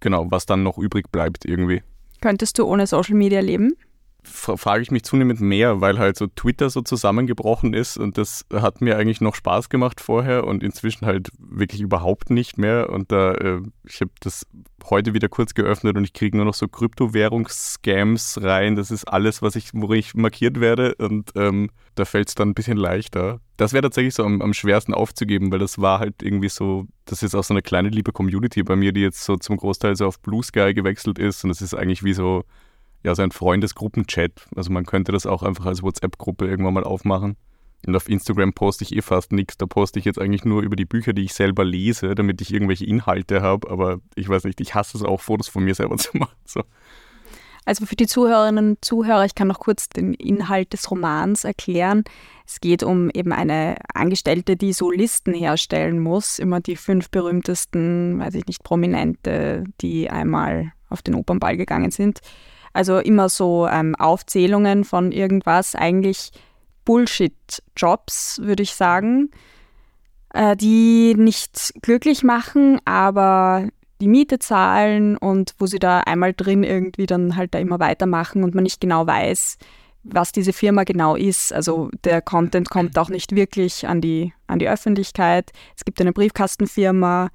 genau, 0.00 0.26
was 0.30 0.46
dann 0.46 0.62
noch 0.62 0.78
übrig 0.78 1.10
bleibt 1.10 1.44
irgendwie. 1.44 1.82
Könntest 2.20 2.58
du 2.58 2.66
ohne 2.66 2.86
Social 2.86 3.14
Media 3.14 3.40
leben? 3.40 3.74
Frage 4.24 4.82
ich 4.82 4.90
mich 4.90 5.04
zunehmend 5.04 5.40
mehr, 5.40 5.80
weil 5.80 5.98
halt 5.98 6.16
so 6.16 6.26
Twitter 6.26 6.70
so 6.70 6.82
zusammengebrochen 6.82 7.74
ist 7.74 7.96
und 7.96 8.18
das 8.18 8.44
hat 8.52 8.80
mir 8.80 8.96
eigentlich 8.96 9.20
noch 9.20 9.34
Spaß 9.34 9.68
gemacht 9.68 10.00
vorher 10.00 10.46
und 10.46 10.62
inzwischen 10.62 11.06
halt 11.06 11.30
wirklich 11.38 11.80
überhaupt 11.80 12.30
nicht 12.30 12.58
mehr. 12.58 12.90
Und 12.90 13.12
da, 13.12 13.32
äh, 13.34 13.60
ich 13.84 14.00
habe 14.00 14.10
das 14.20 14.46
heute 14.88 15.14
wieder 15.14 15.28
kurz 15.28 15.54
geöffnet 15.54 15.96
und 15.96 16.04
ich 16.04 16.12
kriege 16.12 16.36
nur 16.36 16.46
noch 16.46 16.54
so 16.54 16.68
Kryptowährungsscams 16.68 18.40
rein. 18.42 18.76
Das 18.76 18.90
ist 18.90 19.04
alles, 19.04 19.42
was 19.42 19.56
ich, 19.56 19.70
wo 19.72 19.92
ich 19.92 20.14
markiert 20.14 20.60
werde 20.60 20.94
und 20.96 21.30
ähm, 21.34 21.70
da 21.94 22.04
fällt 22.04 22.28
es 22.28 22.34
dann 22.34 22.50
ein 22.50 22.54
bisschen 22.54 22.76
leichter. 22.78 23.40
Das 23.56 23.72
wäre 23.72 23.82
tatsächlich 23.82 24.14
so 24.14 24.24
am, 24.24 24.40
am 24.40 24.54
schwersten 24.54 24.94
aufzugeben, 24.94 25.52
weil 25.52 25.58
das 25.58 25.80
war 25.80 25.98
halt 25.98 26.22
irgendwie 26.22 26.48
so, 26.48 26.86
das 27.04 27.22
ist 27.22 27.34
auch 27.34 27.44
so 27.44 27.54
eine 27.54 27.62
kleine 27.62 27.88
liebe 27.88 28.12
Community 28.12 28.62
bei 28.62 28.76
mir, 28.76 28.92
die 28.92 29.02
jetzt 29.02 29.24
so 29.24 29.36
zum 29.36 29.56
Großteil 29.56 29.96
so 29.96 30.06
auf 30.06 30.20
Blue 30.20 30.42
Sky 30.42 30.72
gewechselt 30.74 31.18
ist 31.18 31.44
und 31.44 31.50
das 31.50 31.60
ist 31.60 31.74
eigentlich 31.74 32.02
wie 32.04 32.14
so 32.14 32.44
ja, 33.02 33.14
so 33.14 33.22
ein 33.22 33.32
Freundesgruppenchat. 33.32 34.32
Also 34.54 34.70
man 34.70 34.84
könnte 34.84 35.12
das 35.12 35.26
auch 35.26 35.42
einfach 35.42 35.66
als 35.66 35.82
WhatsApp-Gruppe 35.82 36.46
irgendwann 36.46 36.74
mal 36.74 36.84
aufmachen. 36.84 37.36
Und 37.86 37.96
auf 37.96 38.08
Instagram 38.08 38.52
poste 38.52 38.84
ich 38.84 38.94
eh 38.94 39.00
fast 39.00 39.32
nichts. 39.32 39.56
Da 39.56 39.66
poste 39.66 39.98
ich 39.98 40.04
jetzt 40.04 40.20
eigentlich 40.20 40.44
nur 40.44 40.62
über 40.62 40.76
die 40.76 40.84
Bücher, 40.84 41.14
die 41.14 41.22
ich 41.22 41.32
selber 41.32 41.64
lese, 41.64 42.14
damit 42.14 42.40
ich 42.42 42.52
irgendwelche 42.52 42.84
Inhalte 42.84 43.40
habe. 43.40 43.70
Aber 43.70 44.00
ich 44.14 44.28
weiß 44.28 44.44
nicht, 44.44 44.60
ich 44.60 44.74
hasse 44.74 44.98
es 44.98 45.02
auch, 45.02 45.20
Fotos 45.20 45.48
von 45.48 45.64
mir 45.64 45.74
selber 45.74 45.96
zu 45.98 46.16
machen. 46.16 46.36
So. 46.44 46.62
Also 47.64 47.86
für 47.86 47.96
die 47.96 48.06
Zuhörerinnen 48.06 48.70
und 48.70 48.84
Zuhörer, 48.84 49.24
ich 49.24 49.34
kann 49.34 49.48
noch 49.48 49.60
kurz 49.60 49.88
den 49.88 50.14
Inhalt 50.14 50.72
des 50.72 50.90
Romans 50.90 51.44
erklären. 51.44 52.04
Es 52.46 52.60
geht 52.60 52.82
um 52.82 53.10
eben 53.10 53.32
eine 53.32 53.76
Angestellte, 53.94 54.56
die 54.56 54.72
so 54.72 54.90
Listen 54.90 55.32
herstellen 55.32 56.00
muss, 56.00 56.38
immer 56.38 56.60
die 56.60 56.76
fünf 56.76 57.10
berühmtesten, 57.10 58.18
weiß 58.18 58.34
ich 58.34 58.46
nicht, 58.46 58.64
Prominente, 58.64 59.64
die 59.80 60.10
einmal 60.10 60.72
auf 60.88 61.02
den 61.02 61.14
Opernball 61.14 61.56
gegangen 61.56 61.90
sind. 61.90 62.20
Also 62.72 62.98
immer 62.98 63.28
so 63.28 63.66
ähm, 63.66 63.94
Aufzählungen 63.96 64.84
von 64.84 65.12
irgendwas, 65.12 65.74
eigentlich 65.74 66.30
Bullshit-Jobs, 66.84 68.40
würde 68.42 68.62
ich 68.62 68.74
sagen, 68.74 69.30
äh, 70.32 70.56
die 70.56 71.14
nicht 71.16 71.74
glücklich 71.82 72.22
machen, 72.22 72.80
aber 72.84 73.68
die 74.00 74.08
Miete 74.08 74.38
zahlen 74.38 75.16
und 75.16 75.54
wo 75.58 75.66
sie 75.66 75.78
da 75.78 76.00
einmal 76.00 76.32
drin 76.32 76.62
irgendwie 76.62 77.06
dann 77.06 77.36
halt 77.36 77.54
da 77.54 77.58
immer 77.58 77.80
weitermachen 77.80 78.44
und 78.44 78.54
man 78.54 78.64
nicht 78.64 78.80
genau 78.80 79.06
weiß, 79.06 79.58
was 80.02 80.32
diese 80.32 80.52
Firma 80.52 80.84
genau 80.84 81.16
ist. 81.16 81.52
Also 81.52 81.90
der 82.04 82.22
Content 82.22 82.70
kommt 82.70 82.98
auch 82.98 83.10
nicht 83.10 83.34
wirklich 83.34 83.86
an 83.86 84.00
die, 84.00 84.32
an 84.46 84.58
die 84.58 84.68
Öffentlichkeit. 84.68 85.52
Es 85.76 85.84
gibt 85.84 86.00
eine 86.00 86.12
Briefkastenfirma 86.12 87.28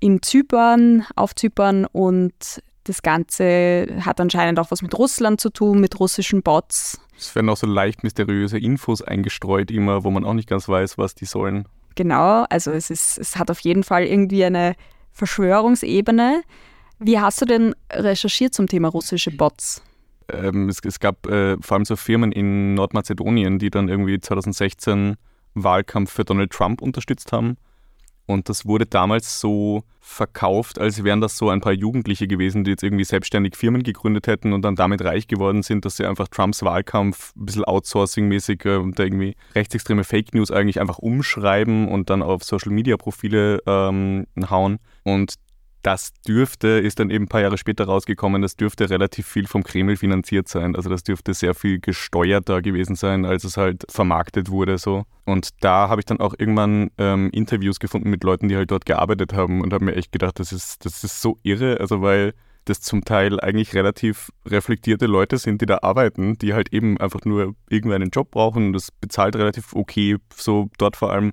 in 0.00 0.20
Zypern, 0.20 1.06
auf 1.14 1.34
Zypern 1.34 1.86
und 1.86 2.62
das 2.84 3.02
Ganze 3.02 3.86
hat 4.00 4.20
anscheinend 4.20 4.58
auch 4.58 4.70
was 4.70 4.82
mit 4.82 4.96
Russland 4.96 5.40
zu 5.40 5.50
tun, 5.50 5.80
mit 5.80 5.98
russischen 5.98 6.42
Bots. 6.42 7.00
Es 7.16 7.34
werden 7.34 7.48
auch 7.48 7.56
so 7.56 7.66
leicht 7.66 8.02
mysteriöse 8.02 8.58
Infos 8.58 9.02
eingestreut, 9.02 9.70
immer, 9.70 10.04
wo 10.04 10.10
man 10.10 10.24
auch 10.24 10.34
nicht 10.34 10.48
ganz 10.48 10.68
weiß, 10.68 10.98
was 10.98 11.14
die 11.14 11.24
sollen. 11.24 11.66
Genau, 11.94 12.44
also 12.50 12.70
es, 12.72 12.90
ist, 12.90 13.18
es 13.18 13.36
hat 13.36 13.50
auf 13.50 13.60
jeden 13.60 13.84
Fall 13.84 14.04
irgendwie 14.04 14.44
eine 14.44 14.74
Verschwörungsebene. 15.12 16.42
Wie 16.98 17.18
hast 17.18 17.40
du 17.40 17.46
denn 17.46 17.74
recherchiert 17.90 18.54
zum 18.54 18.66
Thema 18.66 18.88
russische 18.88 19.30
Bots? 19.30 19.82
Ähm, 20.32 20.68
es, 20.68 20.78
es, 20.84 21.00
gab 21.00 21.26
äh, 21.26 21.56
vor 21.60 21.76
allem 21.76 21.84
so 21.84 21.96
Firmen 21.96 22.32
in 22.32 22.74
Nordmazedonien, 22.74 23.58
die 23.58 23.70
dann 23.70 23.88
irgendwie 23.88 24.18
2016 24.18 25.16
Wahlkampf 25.54 26.12
für 26.12 26.24
Donald 26.24 26.50
Trump 26.50 26.82
unterstützt 26.82 27.32
haben. 27.32 27.56
Und 28.26 28.48
das 28.48 28.66
wurde 28.66 28.86
damals 28.86 29.40
so 29.40 29.84
verkauft, 30.00 30.78
als 30.78 31.02
wären 31.02 31.20
das 31.20 31.36
so 31.36 31.48
ein 31.48 31.60
paar 31.60 31.72
Jugendliche 31.72 32.26
gewesen, 32.26 32.64
die 32.64 32.70
jetzt 32.70 32.82
irgendwie 32.82 33.04
selbstständig 33.04 33.56
Firmen 33.56 33.82
gegründet 33.82 34.26
hätten 34.26 34.52
und 34.52 34.62
dann 34.62 34.76
damit 34.76 35.02
reich 35.02 35.26
geworden 35.28 35.62
sind, 35.62 35.84
dass 35.84 35.96
sie 35.96 36.06
einfach 36.06 36.28
Trumps 36.28 36.62
Wahlkampf 36.62 37.34
ein 37.36 37.46
bisschen 37.46 37.64
outsourcing-mäßig 37.64 38.64
äh, 38.66 38.92
da 38.94 39.02
irgendwie 39.02 39.34
rechtsextreme 39.54 40.04
Fake 40.04 40.34
News 40.34 40.50
eigentlich 40.50 40.80
einfach 40.80 40.98
umschreiben 40.98 41.88
und 41.88 42.10
dann 42.10 42.22
auf 42.22 42.44
Social-Media-Profile 42.44 43.62
ähm, 43.66 44.26
hauen. 44.48 44.78
Und 45.04 45.34
das 45.84 46.14
dürfte, 46.26 46.68
ist 46.68 46.98
dann 46.98 47.10
eben 47.10 47.24
ein 47.24 47.28
paar 47.28 47.42
Jahre 47.42 47.58
später 47.58 47.84
rausgekommen, 47.84 48.40
das 48.40 48.56
dürfte 48.56 48.88
relativ 48.88 49.26
viel 49.26 49.46
vom 49.46 49.62
Kreml 49.62 49.96
finanziert 49.96 50.48
sein. 50.48 50.74
Also 50.74 50.88
das 50.88 51.02
dürfte 51.02 51.34
sehr 51.34 51.54
viel 51.54 51.78
gesteuerter 51.78 52.62
gewesen 52.62 52.96
sein, 52.96 53.26
als 53.26 53.44
es 53.44 53.58
halt 53.58 53.84
vermarktet 53.90 54.48
wurde 54.50 54.78
so. 54.78 55.04
Und 55.26 55.50
da 55.60 55.90
habe 55.90 56.00
ich 56.00 56.06
dann 56.06 56.20
auch 56.20 56.34
irgendwann 56.38 56.90
ähm, 56.96 57.30
Interviews 57.30 57.78
gefunden 57.78 58.08
mit 58.08 58.24
Leuten, 58.24 58.48
die 58.48 58.56
halt 58.56 58.70
dort 58.70 58.86
gearbeitet 58.86 59.34
haben 59.34 59.60
und 59.60 59.74
habe 59.74 59.84
mir 59.84 59.94
echt 59.94 60.10
gedacht, 60.10 60.40
das 60.40 60.52
ist, 60.52 60.86
das 60.86 61.04
ist 61.04 61.20
so 61.20 61.38
irre, 61.42 61.78
also 61.80 62.00
weil 62.00 62.32
das 62.64 62.80
zum 62.80 63.04
Teil 63.04 63.38
eigentlich 63.40 63.74
relativ 63.74 64.30
reflektierte 64.46 65.04
Leute 65.04 65.36
sind, 65.36 65.60
die 65.60 65.66
da 65.66 65.80
arbeiten, 65.82 66.38
die 66.38 66.54
halt 66.54 66.72
eben 66.72 66.98
einfach 66.98 67.20
nur 67.26 67.54
irgendeinen 67.68 68.08
Job 68.08 68.30
brauchen. 68.30 68.72
Das 68.72 68.90
bezahlt 68.90 69.36
relativ 69.36 69.74
okay, 69.74 70.16
so 70.34 70.70
dort 70.78 70.96
vor 70.96 71.12
allem. 71.12 71.32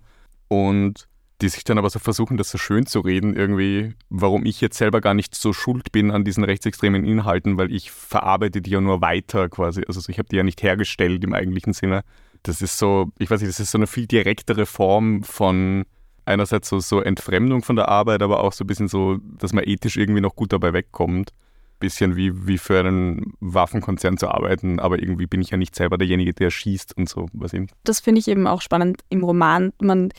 Und 0.49 1.07
die 1.41 1.49
sich 1.49 1.63
dann 1.63 1.77
aber 1.77 1.89
so 1.89 1.99
versuchen, 1.99 2.37
das 2.37 2.51
so 2.51 2.57
schön 2.57 2.85
zu 2.85 2.99
reden, 2.99 3.35
irgendwie, 3.35 3.93
warum 4.09 4.45
ich 4.45 4.61
jetzt 4.61 4.77
selber 4.77 5.01
gar 5.01 5.13
nicht 5.13 5.33
so 5.33 5.53
schuld 5.53 5.91
bin 5.91 6.11
an 6.11 6.23
diesen 6.23 6.43
rechtsextremen 6.43 7.03
Inhalten, 7.03 7.57
weil 7.57 7.71
ich 7.71 7.91
verarbeite 7.91 8.61
die 8.61 8.69
ja 8.69 8.81
nur 8.81 9.01
weiter 9.01 9.49
quasi. 9.49 9.83
Also 9.87 10.01
ich 10.07 10.19
habe 10.19 10.29
die 10.29 10.35
ja 10.35 10.43
nicht 10.43 10.61
hergestellt 10.61 11.23
im 11.23 11.33
eigentlichen 11.33 11.73
Sinne. 11.73 12.03
Das 12.43 12.61
ist 12.61 12.77
so, 12.77 13.11
ich 13.17 13.29
weiß 13.29 13.41
nicht, 13.41 13.49
das 13.49 13.59
ist 13.59 13.71
so 13.71 13.77
eine 13.77 13.87
viel 13.87 14.07
direktere 14.07 14.65
Form 14.65 15.23
von 15.23 15.85
einerseits 16.25 16.69
so, 16.69 16.79
so 16.79 17.01
Entfremdung 17.01 17.63
von 17.63 17.75
der 17.75 17.89
Arbeit, 17.89 18.21
aber 18.21 18.43
auch 18.43 18.53
so 18.53 18.63
ein 18.63 18.67
bisschen 18.67 18.87
so, 18.87 19.17
dass 19.39 19.53
man 19.53 19.63
ethisch 19.65 19.97
irgendwie 19.97 20.21
noch 20.21 20.35
gut 20.35 20.53
dabei 20.53 20.73
wegkommt. 20.73 21.31
Bisschen 21.79 22.15
wie, 22.15 22.45
wie 22.45 22.59
für 22.59 22.79
einen 22.79 23.33
Waffenkonzern 23.39 24.17
zu 24.17 24.27
arbeiten, 24.27 24.79
aber 24.79 24.99
irgendwie 24.99 25.25
bin 25.25 25.41
ich 25.41 25.49
ja 25.49 25.57
nicht 25.57 25.75
selber 25.75 25.97
derjenige, 25.97 26.31
der 26.31 26.51
schießt 26.51 26.95
und 26.95 27.09
so, 27.09 27.27
weiß 27.33 27.53
ich 27.53 27.61
nicht. 27.61 27.73
Das 27.83 27.99
finde 27.99 28.19
ich 28.19 28.27
eben 28.27 28.45
auch 28.45 28.61
spannend 28.61 29.01
im 29.09 29.23
Roman. 29.23 29.73
Man 29.81 30.09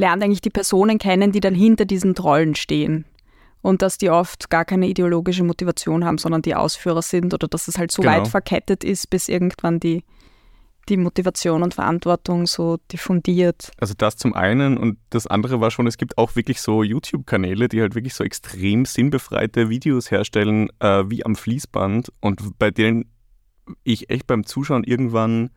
lernt 0.00 0.22
eigentlich 0.22 0.40
die 0.40 0.50
Personen 0.50 0.98
kennen, 0.98 1.30
die 1.30 1.40
dann 1.40 1.54
hinter 1.54 1.84
diesen 1.84 2.14
Trollen 2.14 2.56
stehen. 2.56 3.04
Und 3.62 3.82
dass 3.82 3.98
die 3.98 4.08
oft 4.08 4.48
gar 4.48 4.64
keine 4.64 4.88
ideologische 4.88 5.44
Motivation 5.44 6.04
haben, 6.04 6.16
sondern 6.16 6.40
die 6.40 6.54
Ausführer 6.54 7.02
sind 7.02 7.34
oder 7.34 7.46
dass 7.46 7.68
es 7.68 7.76
halt 7.76 7.92
so 7.92 8.00
genau. 8.00 8.16
weit 8.16 8.28
verkettet 8.28 8.82
ist, 8.82 9.10
bis 9.10 9.28
irgendwann 9.28 9.78
die, 9.78 10.02
die 10.88 10.96
Motivation 10.96 11.62
und 11.62 11.74
Verantwortung 11.74 12.46
so 12.46 12.78
diffundiert. 12.90 13.70
Also 13.78 13.92
das 13.96 14.16
zum 14.16 14.32
einen 14.32 14.78
und 14.78 14.98
das 15.10 15.26
andere 15.26 15.60
war 15.60 15.70
schon, 15.70 15.86
es 15.86 15.98
gibt 15.98 16.16
auch 16.16 16.36
wirklich 16.36 16.62
so 16.62 16.82
YouTube-Kanäle, 16.82 17.68
die 17.68 17.82
halt 17.82 17.94
wirklich 17.94 18.14
so 18.14 18.24
extrem 18.24 18.86
sinnbefreite 18.86 19.68
Videos 19.68 20.10
herstellen, 20.10 20.70
äh, 20.80 21.04
wie 21.08 21.26
am 21.26 21.36
Fließband 21.36 22.10
und 22.20 22.58
bei 22.58 22.70
denen 22.70 23.12
ich 23.84 24.08
echt 24.08 24.26
beim 24.26 24.46
Zuschauen 24.46 24.84
irgendwann 24.84 25.50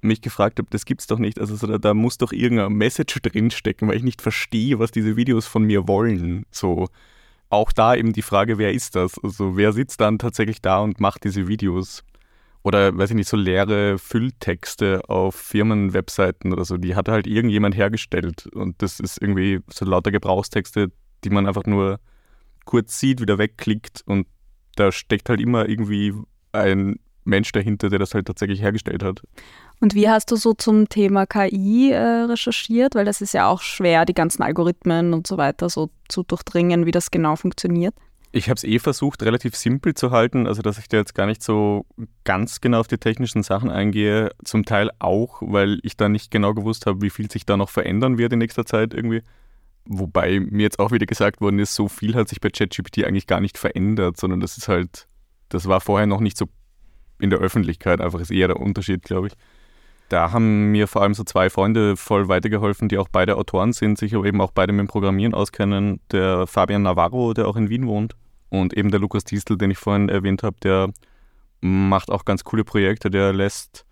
mich 0.00 0.20
gefragt 0.20 0.58
habe, 0.58 0.68
das 0.70 0.84
gibt's 0.84 1.06
doch 1.06 1.18
nicht. 1.18 1.40
Also 1.40 1.66
da, 1.66 1.78
da 1.78 1.94
muss 1.94 2.18
doch 2.18 2.32
irgendein 2.32 2.72
Message 2.72 3.20
drinstecken, 3.22 3.88
weil 3.88 3.96
ich 3.96 4.02
nicht 4.02 4.22
verstehe, 4.22 4.78
was 4.78 4.90
diese 4.90 5.16
Videos 5.16 5.46
von 5.46 5.64
mir 5.64 5.88
wollen. 5.88 6.46
So 6.50 6.88
auch 7.50 7.72
da 7.72 7.94
eben 7.94 8.12
die 8.12 8.22
Frage, 8.22 8.58
wer 8.58 8.72
ist 8.72 8.94
das? 8.94 9.18
Also 9.22 9.56
wer 9.56 9.72
sitzt 9.72 10.00
dann 10.00 10.18
tatsächlich 10.18 10.60
da 10.60 10.80
und 10.80 11.00
macht 11.00 11.24
diese 11.24 11.48
Videos? 11.48 12.04
Oder 12.62 12.96
weiß 12.96 13.10
ich 13.10 13.16
nicht, 13.16 13.28
so 13.28 13.36
leere 13.36 13.98
Fülltexte 13.98 15.08
auf 15.08 15.34
Firmenwebseiten 15.34 16.52
oder 16.52 16.64
so, 16.64 16.76
die 16.76 16.94
hat 16.94 17.08
halt 17.08 17.26
irgendjemand 17.26 17.76
hergestellt. 17.76 18.46
Und 18.48 18.82
das 18.82 19.00
ist 19.00 19.22
irgendwie 19.22 19.60
so 19.72 19.84
lauter 19.84 20.10
Gebrauchstexte, 20.10 20.90
die 21.24 21.30
man 21.30 21.46
einfach 21.46 21.64
nur 21.64 22.00
kurz 22.64 22.98
sieht, 22.98 23.20
wieder 23.20 23.38
wegklickt 23.38 24.02
und 24.04 24.26
da 24.76 24.92
steckt 24.92 25.28
halt 25.30 25.40
immer 25.40 25.68
irgendwie 25.68 26.12
ein 26.52 27.00
Mensch 27.28 27.52
dahinter, 27.52 27.88
der 27.88 27.98
das 27.98 28.14
halt 28.14 28.26
tatsächlich 28.26 28.60
hergestellt 28.60 29.02
hat. 29.02 29.22
Und 29.80 29.94
wie 29.94 30.08
hast 30.08 30.30
du 30.30 30.36
so 30.36 30.54
zum 30.54 30.88
Thema 30.88 31.26
KI 31.26 31.92
äh, 31.92 32.24
recherchiert? 32.24 32.94
Weil 32.94 33.04
das 33.04 33.20
ist 33.20 33.34
ja 33.34 33.46
auch 33.46 33.62
schwer, 33.62 34.04
die 34.04 34.14
ganzen 34.14 34.42
Algorithmen 34.42 35.14
und 35.14 35.26
so 35.26 35.36
weiter 35.36 35.68
so 35.68 35.90
zu 36.08 36.24
durchdringen, 36.24 36.86
wie 36.86 36.90
das 36.90 37.10
genau 37.10 37.36
funktioniert. 37.36 37.94
Ich 38.30 38.50
habe 38.50 38.56
es 38.56 38.64
eh 38.64 38.78
versucht, 38.78 39.22
relativ 39.22 39.56
simpel 39.56 39.94
zu 39.94 40.10
halten, 40.10 40.46
also 40.46 40.60
dass 40.60 40.78
ich 40.78 40.88
da 40.88 40.98
jetzt 40.98 41.14
gar 41.14 41.26
nicht 41.26 41.42
so 41.42 41.86
ganz 42.24 42.60
genau 42.60 42.80
auf 42.80 42.88
die 42.88 42.98
technischen 42.98 43.42
Sachen 43.42 43.70
eingehe. 43.70 44.30
Zum 44.44 44.66
Teil 44.66 44.90
auch, 44.98 45.40
weil 45.40 45.78
ich 45.82 45.96
da 45.96 46.10
nicht 46.10 46.30
genau 46.30 46.52
gewusst 46.52 46.84
habe, 46.84 47.00
wie 47.00 47.10
viel 47.10 47.30
sich 47.30 47.46
da 47.46 47.56
noch 47.56 47.70
verändern 47.70 48.18
wird 48.18 48.32
in 48.34 48.40
nächster 48.40 48.66
Zeit 48.66 48.92
irgendwie. 48.92 49.22
Wobei 49.86 50.40
mir 50.40 50.62
jetzt 50.62 50.78
auch 50.78 50.92
wieder 50.92 51.06
gesagt 51.06 51.40
worden 51.40 51.58
ist, 51.58 51.74
so 51.74 51.88
viel 51.88 52.14
hat 52.14 52.28
sich 52.28 52.42
bei 52.42 52.50
ChatGPT 52.50 53.04
eigentlich 53.04 53.26
gar 53.26 53.40
nicht 53.40 53.56
verändert, 53.56 54.18
sondern 54.18 54.40
das 54.40 54.58
ist 54.58 54.68
halt, 54.68 55.08
das 55.48 55.66
war 55.66 55.80
vorher 55.80 56.06
noch 56.06 56.20
nicht 56.20 56.36
so 56.36 56.46
in 57.18 57.30
der 57.30 57.38
Öffentlichkeit, 57.38 58.00
einfach 58.00 58.20
ist 58.20 58.30
eher 58.30 58.48
der 58.48 58.60
Unterschied, 58.60 59.02
glaube 59.02 59.28
ich. 59.28 59.34
Da 60.08 60.32
haben 60.32 60.70
mir 60.70 60.88
vor 60.88 61.02
allem 61.02 61.12
so 61.12 61.22
zwei 61.22 61.50
Freunde 61.50 61.96
voll 61.96 62.28
weitergeholfen, 62.28 62.88
die 62.88 62.96
auch 62.96 63.08
beide 63.08 63.36
Autoren 63.36 63.72
sind, 63.72 63.98
sich 63.98 64.14
aber 64.14 64.24
eben 64.24 64.40
auch 64.40 64.52
beide 64.52 64.72
mit 64.72 64.80
dem 64.80 64.88
Programmieren 64.88 65.34
auskennen. 65.34 66.00
Der 66.10 66.46
Fabian 66.46 66.82
Navarro, 66.82 67.34
der 67.34 67.46
auch 67.46 67.56
in 67.56 67.68
Wien 67.68 67.86
wohnt, 67.86 68.14
und 68.50 68.74
eben 68.74 68.90
der 68.90 69.00
Lukas 69.00 69.24
Diestel, 69.24 69.58
den 69.58 69.70
ich 69.70 69.78
vorhin 69.78 70.08
erwähnt 70.08 70.42
habe, 70.42 70.56
der 70.62 70.90
macht 71.60 72.10
auch 72.10 72.24
ganz 72.24 72.44
coole 72.44 72.64
Projekte. 72.64 73.10
Der 73.10 73.32
lässt, 73.32 73.84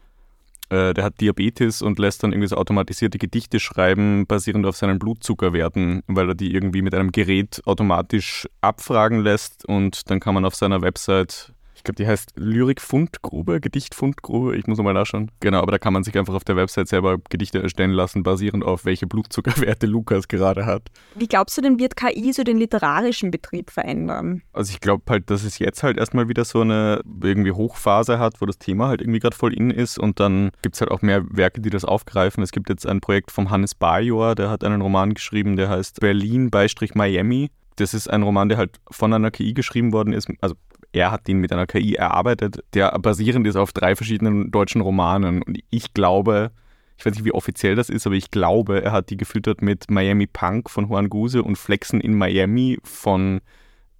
äh, 0.71 0.95
der 0.95 1.05
hat 1.05 1.21
Diabetes 1.21 1.83
und 1.83 1.99
lässt 1.99 2.23
dann 2.23 2.33
irgendwie 2.33 2.49
so 2.49 2.57
automatisierte 2.57 3.19
Gedichte 3.19 3.61
schreiben, 3.61 4.27
basierend 4.27 4.67
auf 4.67 4.77
seinen 4.77 4.99
Blutzuckerwerten, 4.99 6.03
weil 6.07 6.31
er 6.31 6.35
die 6.35 6.55
irgendwie 6.55 6.83
mit 6.83 6.95
einem 6.95 7.13
Gerät 7.13 7.61
automatisch 7.67 8.49
abfragen 8.61 9.21
lässt 9.21 9.67
und 9.67 10.11
dann 10.11 10.21
kann 10.21 10.35
man 10.35 10.45
auf 10.45 10.55
seiner 10.55 10.81
Website 10.81 11.53
glaube, 11.87 11.97
die 11.97 12.07
heißt 12.07 12.33
Lyrik-Fundgrube, 12.37 13.61
Gedicht-Fundgrube. 13.61 14.57
Ich 14.57 14.67
muss 14.67 14.77
nochmal 14.77 14.95
nachschauen. 14.95 15.31
Genau, 15.41 15.61
aber 15.61 15.73
da 15.73 15.79
kann 15.79 15.93
man 15.93 16.05
sich 16.05 16.17
einfach 16.19 16.35
auf 16.35 16.45
der 16.45 16.57
Website 16.57 16.89
selber 16.89 17.19
Gedichte 17.31 17.63
erstellen 17.63 17.93
lassen, 17.93 18.23
basierend 18.23 18.65
auf 18.65 18.85
welche 18.85 19.07
Blutzuckerwerte 19.07 19.87
Lukas 19.87 20.29
gerade 20.29 20.67
hat. 20.67 20.83
Wie 21.15 21.29
glaubst 21.29 21.57
du 21.57 21.63
denn, 21.63 21.79
wird 21.79 21.97
KI 21.97 22.33
so 22.33 22.45
den 22.45 22.59
literarischen 22.59 23.31
Betrieb 23.31 23.71
verändern? 23.71 24.43
Also 24.53 24.73
ich 24.73 24.81
glaube 24.81 25.05
halt, 25.09 25.31
dass 25.31 25.45
es 25.45 25.59
jetzt 25.59 25.83
halt 25.83 25.97
erstmal 25.97 26.29
wieder 26.29 26.45
so 26.45 26.61
eine 26.61 27.01
irgendwie 27.23 27.53
Hochphase 27.53 28.19
hat, 28.19 28.41
wo 28.41 28.47
das 28.47 28.59
Thema 28.59 28.89
halt 28.89 29.01
irgendwie 29.01 29.21
gerade 29.21 29.37
voll 29.37 29.55
in 29.55 29.71
ist 29.71 29.99
und 29.99 30.21
dann 30.21 30.51
gibt 30.63 30.75
es 30.75 30.81
halt 30.81 30.91
auch 30.91 31.03
mehr 31.03 31.25
Werke, 31.31 31.61
die 31.61 31.71
das 31.71 31.85
aufgreifen. 31.85 32.43
Es 32.43 32.51
gibt 32.51 32.69
jetzt 32.69 32.87
ein 32.87 33.01
Projekt 33.01 33.31
vom 33.31 33.51
Hannes 33.51 33.75
Bajor, 33.75 34.35
der 34.35 34.51
hat 34.51 34.65
einen 34.65 34.83
Roman 34.83 35.15
geschrieben, 35.15 35.57
der 35.57 35.69
heißt 35.69 36.01
Berlin-Miami. 36.01 37.51
Das 37.77 37.93
ist 37.93 38.09
ein 38.09 38.23
Roman, 38.23 38.49
der 38.49 38.57
halt 38.59 38.81
von 38.91 39.13
einer 39.13 39.31
KI 39.31 39.53
geschrieben 39.53 39.93
worden 39.93 40.15
ist, 40.15 40.29
also 40.41 40.57
er 40.93 41.11
hat 41.11 41.27
den 41.27 41.39
mit 41.39 41.53
einer 41.53 41.67
KI 41.67 41.95
erarbeitet, 41.95 42.65
der 42.75 42.99
basierend 42.99 43.47
ist 43.47 43.57
auf 43.57 43.73
drei 43.73 43.97
verschiedenen 43.97 44.51
deutschen 44.51 44.81
Romanen. 44.81 45.43
Und 45.43 45.59
ich 45.71 45.95
glaube, 45.95 46.53
ich 46.99 47.05
weiß 47.05 47.15
nicht, 47.15 47.25
wie 47.25 47.33
offiziell 47.33 47.75
das 47.75 47.91
ist, 47.91 48.07
aber 48.07 48.17
ich 48.17 48.31
glaube, 48.31 48.83
er 48.83 48.93
hat 48.93 49.11
die 49.11 49.17
gefüttert 49.17 49.63
mit 49.63 49.91
Miami 49.91 50.27
Punk 50.27 50.71
von 50.71 50.89
Juan 50.89 51.11
Guse 51.11 51.43
und 51.43 51.57
Flexen 51.57 52.01
in 52.01 52.15
Miami 52.15 52.79
von 52.83 53.41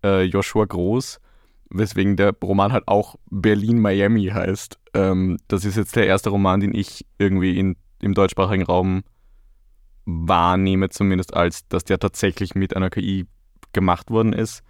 äh, 0.03 0.23
Joshua 0.23 0.65
Groß, 0.65 1.21
weswegen 1.71 2.17
der 2.17 2.35
Roman 2.43 2.73
halt 2.73 2.89
auch 2.89 3.17
Berlin 3.31 3.81
Miami 3.81 4.27
heißt. 4.27 4.79
Ähm, 4.95 5.39
das 5.49 5.65
ist 5.65 5.77
jetzt 5.77 5.97
der 5.97 6.07
erste 6.07 6.31
Roman, 6.31 6.61
den 6.61 6.75
ich 6.75 7.05
irgendwie 7.19 7.59
in, 7.59 7.77
im 8.01 8.15
deutschsprachigen 8.15 8.65
Raum 8.65 9.03
wahrnehme, 10.07 10.89
zumindest 10.89 11.35
als, 11.35 11.69
dass 11.69 11.85
der 11.85 11.99
tatsächlich 11.99 12.55
mit 12.55 12.77
einer 12.77 12.91
KI 12.91 13.27
gemacht 13.73 14.11
worden 14.11 14.33
ist 14.33 14.63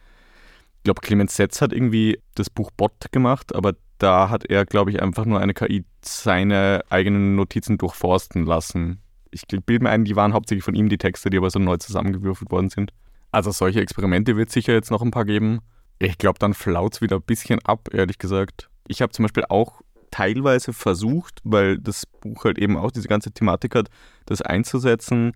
glaube, 0.87 1.01
Clemens 1.01 1.35
Setz 1.35 1.61
hat 1.61 1.73
irgendwie 1.73 2.21
das 2.37 2.49
Buch 2.49 2.71
Bot 2.71 2.93
gemacht, 3.11 3.55
aber 3.55 3.75
da 3.99 4.31
hat 4.31 4.45
er, 4.45 4.65
glaube 4.65 4.93
ich, 4.93 5.03
einfach 5.03 5.25
nur 5.25 5.41
eine 5.41 5.53
KI 5.53 5.85
seine 6.01 6.83
eigenen 6.91 7.35
Notizen 7.35 7.77
durchforsten 7.77 8.47
lassen. 8.47 9.03
Ich 9.33 9.43
bilde 9.49 9.83
mir 9.83 9.91
ein, 9.91 10.05
die 10.05 10.15
waren 10.15 10.33
hauptsächlich 10.33 10.65
von 10.65 10.77
ihm 10.77 10.89
die 10.89 10.99
Texte, 10.99 11.29
die 11.29 11.39
aber 11.39 11.51
so 11.51 11.59
neu 11.59 11.77
zusammengewürfelt 11.77 12.53
worden 12.53 12.71
sind. 12.71 12.93
Also 13.33 13.51
solche 13.51 13.81
Experimente 13.81 14.37
wird 14.37 14.49
es 14.49 14.55
sicher 14.55 14.75
jetzt 14.75 14.93
noch 14.93 15.03
ein 15.03 15.11
paar 15.11 15.25
geben. 15.25 15.59
Ich 15.99 16.19
glaube, 16.19 16.39
dann 16.39 16.55
flaut 16.55 16.95
es 16.95 17.01
wieder 17.01 17.17
ein 17.17 17.23
bisschen 17.23 17.59
ab, 17.65 17.89
ehrlich 17.93 18.19
gesagt. 18.19 18.71
Ich 18.87 19.03
habe 19.03 19.13
zum 19.13 19.25
Beispiel 19.25 19.45
auch 19.49 19.83
teilweise 20.13 20.73
versucht, 20.73 21.41
weil 21.43 21.79
das 21.79 22.07
Buch 22.07 22.45
halt 22.45 22.59
eben 22.59 22.77
auch 22.77 22.93
diese 22.93 23.09
ganze 23.09 23.33
Thematik 23.33 23.75
hat, 23.75 23.89
das 24.27 24.41
einzusetzen. 24.41 25.33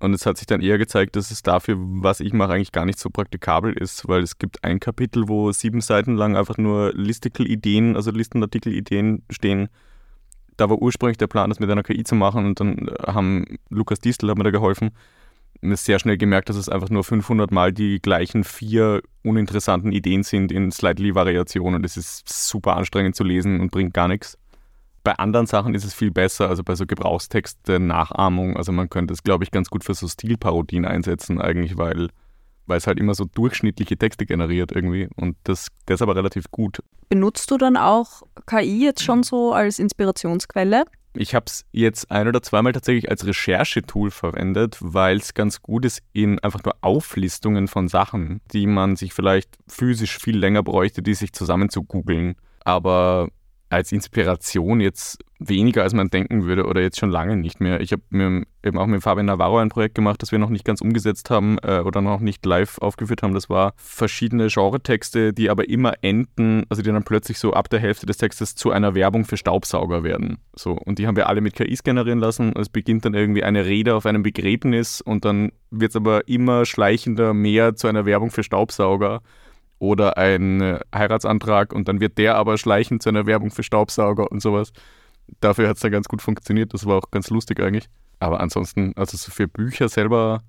Und 0.00 0.12
es 0.12 0.26
hat 0.26 0.36
sich 0.36 0.46
dann 0.46 0.60
eher 0.60 0.76
gezeigt, 0.76 1.16
dass 1.16 1.30
es 1.30 1.42
dafür, 1.42 1.76
was 1.78 2.20
ich 2.20 2.32
mache, 2.32 2.52
eigentlich 2.52 2.72
gar 2.72 2.84
nicht 2.84 2.98
so 2.98 3.10
praktikabel 3.10 3.72
ist, 3.72 4.06
weil 4.08 4.22
es 4.22 4.38
gibt 4.38 4.62
ein 4.64 4.80
Kapitel, 4.80 5.28
wo 5.28 5.50
sieben 5.52 5.80
Seiten 5.80 6.16
lang 6.16 6.36
einfach 6.36 6.58
nur 6.58 6.92
Listicle-Ideen, 6.94 7.96
also 7.96 8.10
Listenartikel-Ideen 8.10 9.22
stehen. 9.30 9.68
Da 10.56 10.68
war 10.68 10.78
ursprünglich 10.78 11.18
der 11.18 11.26
Plan, 11.26 11.48
das 11.48 11.60
mit 11.60 11.70
einer 11.70 11.82
KI 11.82 12.04
zu 12.04 12.14
machen 12.14 12.44
und 12.44 12.60
dann 12.60 12.90
haben 13.06 13.44
Lukas 13.70 13.98
Distel 14.00 14.30
hat 14.30 14.36
mir 14.36 14.44
da 14.44 14.50
geholfen 14.50 14.90
sehr 15.62 15.98
schnell 15.98 16.16
gemerkt, 16.18 16.48
dass 16.48 16.56
es 16.56 16.68
einfach 16.68 16.90
nur 16.90 17.04
500 17.04 17.50
Mal 17.50 17.72
die 17.72 18.00
gleichen 18.00 18.44
vier 18.44 19.02
uninteressanten 19.22 19.92
Ideen 19.92 20.22
sind 20.22 20.52
in 20.52 20.70
slightly 20.70 21.14
Variationen. 21.14 21.82
Das 21.82 21.96
ist 21.96 22.28
super 22.28 22.76
anstrengend 22.76 23.16
zu 23.16 23.24
lesen 23.24 23.60
und 23.60 23.70
bringt 23.70 23.94
gar 23.94 24.08
nichts. 24.08 24.38
Bei 25.04 25.12
anderen 25.16 25.46
Sachen 25.46 25.74
ist 25.74 25.84
es 25.84 25.92
viel 25.92 26.10
besser, 26.10 26.48
also 26.48 26.64
bei 26.64 26.74
so 26.74 26.86
Gebrauchstexte, 26.86 27.78
Nachahmung. 27.78 28.56
Also 28.56 28.72
man 28.72 28.88
könnte 28.88 29.12
es, 29.12 29.22
glaube 29.22 29.44
ich, 29.44 29.50
ganz 29.50 29.68
gut 29.68 29.84
für 29.84 29.92
so 29.92 30.08
Stilparodien 30.08 30.86
einsetzen 30.86 31.42
eigentlich, 31.42 31.76
weil, 31.76 32.08
weil 32.66 32.78
es 32.78 32.86
halt 32.86 32.98
immer 32.98 33.14
so 33.14 33.26
durchschnittliche 33.26 33.98
Texte 33.98 34.24
generiert 34.24 34.72
irgendwie. 34.72 35.08
Und 35.14 35.36
das, 35.44 35.68
das 35.84 35.96
ist 35.96 36.02
aber 36.02 36.16
relativ 36.16 36.50
gut. 36.50 36.82
Benutzt 37.10 37.50
du 37.50 37.58
dann 37.58 37.76
auch 37.76 38.22
KI 38.46 38.82
jetzt 38.82 39.02
schon 39.02 39.22
so 39.22 39.52
als 39.52 39.78
Inspirationsquelle? 39.78 40.84
Ich 41.12 41.34
habe 41.34 41.44
es 41.48 41.66
jetzt 41.70 42.10
ein 42.10 42.26
oder 42.26 42.42
zweimal 42.42 42.72
tatsächlich 42.72 43.10
als 43.10 43.26
Recherchetool 43.26 44.10
verwendet, 44.10 44.78
weil 44.80 45.18
es 45.18 45.34
ganz 45.34 45.60
gut 45.60 45.84
ist 45.84 46.02
in 46.14 46.38
einfach 46.38 46.64
nur 46.64 46.76
Auflistungen 46.80 47.68
von 47.68 47.88
Sachen, 47.88 48.40
die 48.54 48.66
man 48.66 48.96
sich 48.96 49.12
vielleicht 49.12 49.50
physisch 49.68 50.18
viel 50.18 50.38
länger 50.38 50.62
bräuchte, 50.62 51.02
die 51.02 51.14
sich 51.14 51.34
zusammen 51.34 51.68
zu 51.68 51.84
googeln. 51.84 52.36
Aber 52.64 53.28
als 53.74 53.92
Inspiration 53.92 54.80
jetzt 54.80 55.18
weniger, 55.38 55.82
als 55.82 55.92
man 55.94 56.08
denken 56.08 56.44
würde 56.44 56.64
oder 56.64 56.80
jetzt 56.80 56.98
schon 56.98 57.10
lange 57.10 57.36
nicht 57.36 57.60
mehr. 57.60 57.80
Ich 57.80 57.92
habe 57.92 58.02
eben 58.12 58.78
auch 58.78 58.86
mit 58.86 59.02
Fabian 59.02 59.26
Navarro 59.26 59.58
ein 59.58 59.68
Projekt 59.68 59.94
gemacht, 59.94 60.22
das 60.22 60.32
wir 60.32 60.38
noch 60.38 60.48
nicht 60.48 60.64
ganz 60.64 60.80
umgesetzt 60.80 61.28
haben 61.28 61.58
äh, 61.62 61.80
oder 61.80 62.00
noch 62.00 62.20
nicht 62.20 62.46
live 62.46 62.78
aufgeführt 62.78 63.22
haben. 63.22 63.34
Das 63.34 63.50
war 63.50 63.74
verschiedene 63.76 64.46
Genretexte, 64.46 65.32
die 65.32 65.50
aber 65.50 65.68
immer 65.68 65.94
enden, 66.02 66.64
also 66.68 66.82
die 66.82 66.90
dann 66.90 67.04
plötzlich 67.04 67.38
so 67.38 67.52
ab 67.52 67.68
der 67.68 67.80
Hälfte 67.80 68.06
des 68.06 68.16
Textes 68.16 68.54
zu 68.54 68.70
einer 68.70 68.94
Werbung 68.94 69.24
für 69.24 69.36
Staubsauger 69.36 70.04
werden. 70.04 70.38
So, 70.54 70.72
und 70.72 70.98
die 70.98 71.06
haben 71.06 71.16
wir 71.16 71.28
alle 71.28 71.40
mit 71.40 71.54
KIs 71.54 71.82
generieren 71.82 72.20
lassen. 72.20 72.54
Es 72.56 72.68
beginnt 72.68 73.04
dann 73.04 73.14
irgendwie 73.14 73.42
eine 73.42 73.66
Rede 73.66 73.96
auf 73.96 74.06
einem 74.06 74.22
Begräbnis 74.22 75.00
und 75.00 75.24
dann 75.24 75.50
wird 75.70 75.90
es 75.90 75.96
aber 75.96 76.28
immer 76.28 76.64
schleichender 76.64 77.34
mehr 77.34 77.74
zu 77.74 77.88
einer 77.88 78.06
Werbung 78.06 78.30
für 78.30 78.44
Staubsauger 78.44 79.20
oder 79.78 80.16
ein 80.16 80.78
Heiratsantrag 80.94 81.72
und 81.72 81.88
dann 81.88 82.00
wird 82.00 82.18
der 82.18 82.36
aber 82.36 82.58
schleichend 82.58 83.02
zu 83.02 83.08
einer 83.08 83.26
Werbung 83.26 83.50
für 83.50 83.62
Staubsauger 83.62 84.30
und 84.30 84.40
sowas. 84.40 84.72
Dafür 85.40 85.68
hat 85.68 85.76
es 85.76 85.82
dann 85.82 85.92
ganz 85.92 86.08
gut 86.08 86.22
funktioniert. 86.22 86.74
Das 86.74 86.86
war 86.86 86.98
auch 86.98 87.10
ganz 87.10 87.30
lustig 87.30 87.60
eigentlich. 87.60 87.88
Aber 88.20 88.40
ansonsten, 88.40 88.92
also 88.96 89.16
so 89.16 89.30
für 89.30 89.48
Bücher 89.48 89.88
selber, 89.88 90.42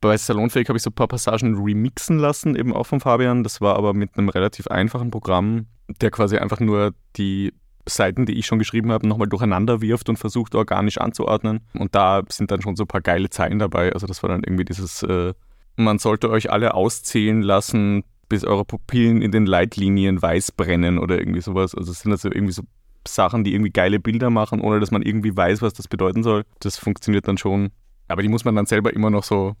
bei 0.00 0.16
Salonfähig 0.16 0.68
habe 0.68 0.76
ich 0.76 0.82
so 0.82 0.90
ein 0.90 0.94
paar 0.94 1.08
Passagen 1.08 1.62
remixen 1.62 2.18
lassen, 2.18 2.56
eben 2.56 2.74
auch 2.74 2.84
von 2.84 3.00
Fabian. 3.00 3.44
Das 3.44 3.60
war 3.60 3.76
aber 3.76 3.94
mit 3.94 4.18
einem 4.18 4.28
relativ 4.28 4.66
einfachen 4.66 5.10
Programm, 5.10 5.66
der 6.00 6.10
quasi 6.10 6.38
einfach 6.38 6.60
nur 6.60 6.92
die 7.16 7.52
Seiten, 7.88 8.26
die 8.26 8.38
ich 8.38 8.46
schon 8.46 8.58
geschrieben 8.58 8.92
habe, 8.92 9.08
nochmal 9.08 9.28
durcheinander 9.28 9.80
wirft 9.80 10.08
und 10.08 10.16
versucht 10.16 10.54
organisch 10.54 10.98
anzuordnen. 10.98 11.60
Und 11.74 11.94
da 11.94 12.22
sind 12.28 12.50
dann 12.50 12.62
schon 12.62 12.76
so 12.76 12.84
ein 12.84 12.88
paar 12.88 13.00
geile 13.00 13.30
Zeilen 13.30 13.58
dabei. 13.58 13.92
Also 13.92 14.06
das 14.06 14.22
war 14.22 14.30
dann 14.30 14.44
irgendwie 14.44 14.64
dieses, 14.64 15.02
äh, 15.02 15.34
man 15.76 15.98
sollte 15.98 16.30
euch 16.30 16.50
alle 16.50 16.74
auszählen 16.74 17.42
lassen, 17.42 18.04
bis 18.32 18.44
eure 18.44 18.64
Pupillen 18.64 19.20
in 19.20 19.30
den 19.30 19.44
Leitlinien 19.44 20.22
weiß 20.22 20.52
brennen 20.52 20.98
oder 20.98 21.18
irgendwie 21.18 21.42
sowas. 21.42 21.74
Also 21.74 21.92
es 21.92 22.00
sind 22.00 22.12
also 22.12 22.30
irgendwie 22.30 22.54
so 22.54 22.62
Sachen, 23.06 23.44
die 23.44 23.52
irgendwie 23.52 23.70
geile 23.70 24.00
Bilder 24.00 24.30
machen, 24.30 24.62
ohne 24.62 24.80
dass 24.80 24.90
man 24.90 25.02
irgendwie 25.02 25.36
weiß, 25.36 25.60
was 25.60 25.74
das 25.74 25.86
bedeuten 25.86 26.22
soll. 26.22 26.44
Das 26.60 26.78
funktioniert 26.78 27.28
dann 27.28 27.36
schon. 27.36 27.72
Aber 28.08 28.22
die 28.22 28.30
muss 28.30 28.46
man 28.46 28.56
dann 28.56 28.64
selber 28.64 28.94
immer 28.94 29.10
noch 29.10 29.22
so 29.22 29.54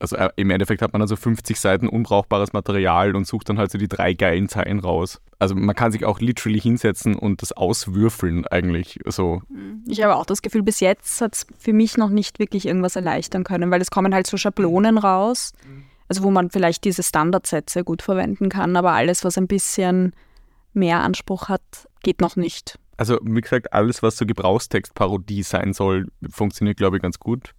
also 0.00 0.16
äh, 0.16 0.30
im 0.34 0.50
Endeffekt 0.50 0.82
hat 0.82 0.92
man 0.92 1.02
also 1.02 1.14
50 1.14 1.60
Seiten 1.60 1.88
unbrauchbares 1.88 2.52
Material 2.52 3.14
und 3.14 3.28
sucht 3.28 3.48
dann 3.48 3.58
halt 3.58 3.70
so 3.70 3.78
die 3.78 3.86
drei 3.86 4.14
geilen 4.14 4.48
Zeilen 4.48 4.80
raus. 4.80 5.20
Also 5.38 5.54
man 5.54 5.76
kann 5.76 5.92
sich 5.92 6.04
auch 6.04 6.18
literally 6.18 6.60
hinsetzen 6.60 7.14
und 7.14 7.42
das 7.42 7.52
auswürfeln 7.52 8.44
eigentlich 8.46 8.98
so. 9.06 9.42
Ich 9.86 10.02
habe 10.02 10.16
auch 10.16 10.26
das 10.26 10.42
Gefühl, 10.42 10.62
bis 10.64 10.80
jetzt 10.80 11.20
hat 11.20 11.34
es 11.34 11.46
für 11.58 11.74
mich 11.74 11.96
noch 11.96 12.08
nicht 12.08 12.40
wirklich 12.40 12.66
irgendwas 12.66 12.96
erleichtern 12.96 13.44
können, 13.44 13.70
weil 13.70 13.82
es 13.82 13.90
kommen 13.90 14.14
halt 14.14 14.26
so 14.26 14.36
Schablonen 14.36 14.98
raus. 14.98 15.52
Mhm 15.64 15.84
also 16.10 16.24
wo 16.24 16.30
man 16.32 16.50
vielleicht 16.50 16.82
diese 16.84 17.04
Standardsätze 17.04 17.84
gut 17.84 18.02
verwenden 18.02 18.48
kann, 18.48 18.74
aber 18.74 18.92
alles, 18.92 19.24
was 19.24 19.38
ein 19.38 19.46
bisschen 19.46 20.12
mehr 20.72 21.02
Anspruch 21.02 21.48
hat, 21.48 21.62
geht 22.02 22.20
noch 22.20 22.34
nicht. 22.34 22.80
Also 22.96 23.20
wie 23.22 23.40
gesagt, 23.40 23.72
alles, 23.72 24.02
was 24.02 24.16
so 24.16 24.26
Gebrauchstextparodie 24.26 25.44
sein 25.44 25.72
soll, 25.72 26.08
funktioniert, 26.28 26.78
glaube 26.78 26.96
ich, 26.96 27.02
ganz 27.02 27.20
gut. 27.20 27.52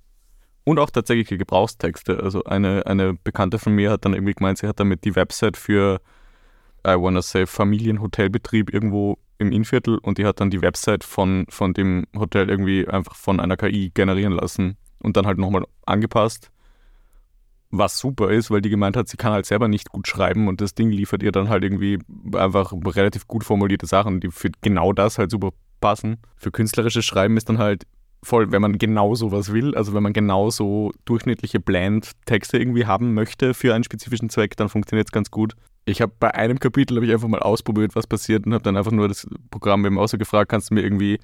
Und 0.66 0.80
auch 0.80 0.90
tatsächliche 0.90 1.38
Gebrauchstexte. 1.38 2.22
Also 2.22 2.44
eine, 2.44 2.86
eine 2.88 3.14
Bekannte 3.14 3.58
von 3.58 3.74
mir 3.74 3.90
hat 3.90 4.04
dann 4.04 4.14
irgendwie 4.14 4.34
gemeint, 4.34 4.58
sie 4.58 4.68
hat 4.68 4.82
damit 4.82 5.06
die 5.06 5.16
Website 5.16 5.56
für, 5.56 6.02
I 6.86 6.96
wanna 6.96 7.22
say, 7.22 7.46
Familienhotelbetrieb 7.48 8.74
irgendwo 8.74 9.18
im 9.38 9.54
Innviertel 9.54 9.98
und 9.98 10.18
die 10.18 10.26
hat 10.26 10.42
dann 10.42 10.50
die 10.50 10.62
Website 10.62 11.06
von, 11.06 11.46
von 11.48 11.74
dem 11.74 12.06
Hotel 12.18 12.50
irgendwie 12.50 12.86
einfach 12.86 13.16
von 13.16 13.40
einer 13.40 13.56
KI 13.56 13.92
generieren 13.94 14.34
lassen 14.34 14.76
und 15.00 15.16
dann 15.16 15.26
halt 15.26 15.38
nochmal 15.38 15.66
angepasst 15.86 16.52
was 17.72 17.98
super 17.98 18.30
ist, 18.30 18.52
weil 18.52 18.62
die 18.62 18.70
gemeint 18.70 18.98
hat, 18.98 19.08
sie 19.08 19.18
kann 19.18 19.32
halt 19.32 19.46
selber 19.46 19.68
nicht 19.68 19.90
gut 19.90 20.08
schreiben 20.08 20.48
und 20.48 20.62
das 20.62 20.76
Ding 20.76 20.92
liefert 20.92 21.24
ihr 21.24 21.32
dann 21.32 21.50
halt 21.50 21.64
irgendwie 21.64 22.00
einfach 22.34 22.74
relativ 22.74 23.28
gut 23.28 23.44
formulierte 23.44 23.86
Sachen, 23.86 24.20
die 24.20 24.30
für 24.30 24.52
genau 24.62 24.94
das 24.94 25.18
halt 25.18 25.32
super 25.32 25.52
passen. 25.80 26.18
Für 26.36 26.52
künstlerisches 26.52 27.06
Schreiben 27.06 27.38
ist 27.38 27.50
dann 27.50 27.58
halt 27.58 27.88
voll, 28.24 28.52
wenn 28.52 28.62
man 28.62 28.78
genau 28.78 29.16
sowas 29.16 29.52
will, 29.52 29.76
also 29.76 29.94
wenn 29.94 30.04
man 30.04 30.14
genau 30.14 30.50
so 30.50 30.92
durchschnittliche 31.06 31.60
Bland-Texte 31.60 32.58
irgendwie 32.58 32.86
haben 32.86 33.14
möchte 33.14 33.54
für 33.54 33.74
einen 33.74 33.84
spezifischen 33.84 34.30
Zweck, 34.30 34.56
dann 34.58 34.70
funktioniert 34.70 35.08
es 35.08 35.12
ganz 35.12 35.32
gut. 35.32 35.56
Ich 35.86 36.02
habe 36.02 36.14
bei 36.20 36.36
einem 36.36 36.60
Kapitel 36.60 36.98
habe 36.98 37.06
ich 37.06 37.12
einfach 37.12 37.28
mal 37.28 37.40
ausprobiert, 37.40 37.96
was 37.96 38.06
passiert 38.06 38.46
und 38.46 38.54
habe 38.54 38.64
dann 38.64 38.78
einfach 38.78 38.92
nur 38.92 39.08
das 39.08 39.28
Programm 39.50 39.86
eben 39.86 40.08
so 40.08 40.18
gefragt, 40.18 40.50
kannst 40.52 40.70
du 40.70 40.76
mir 40.76 40.82
irgendwie 40.82 41.20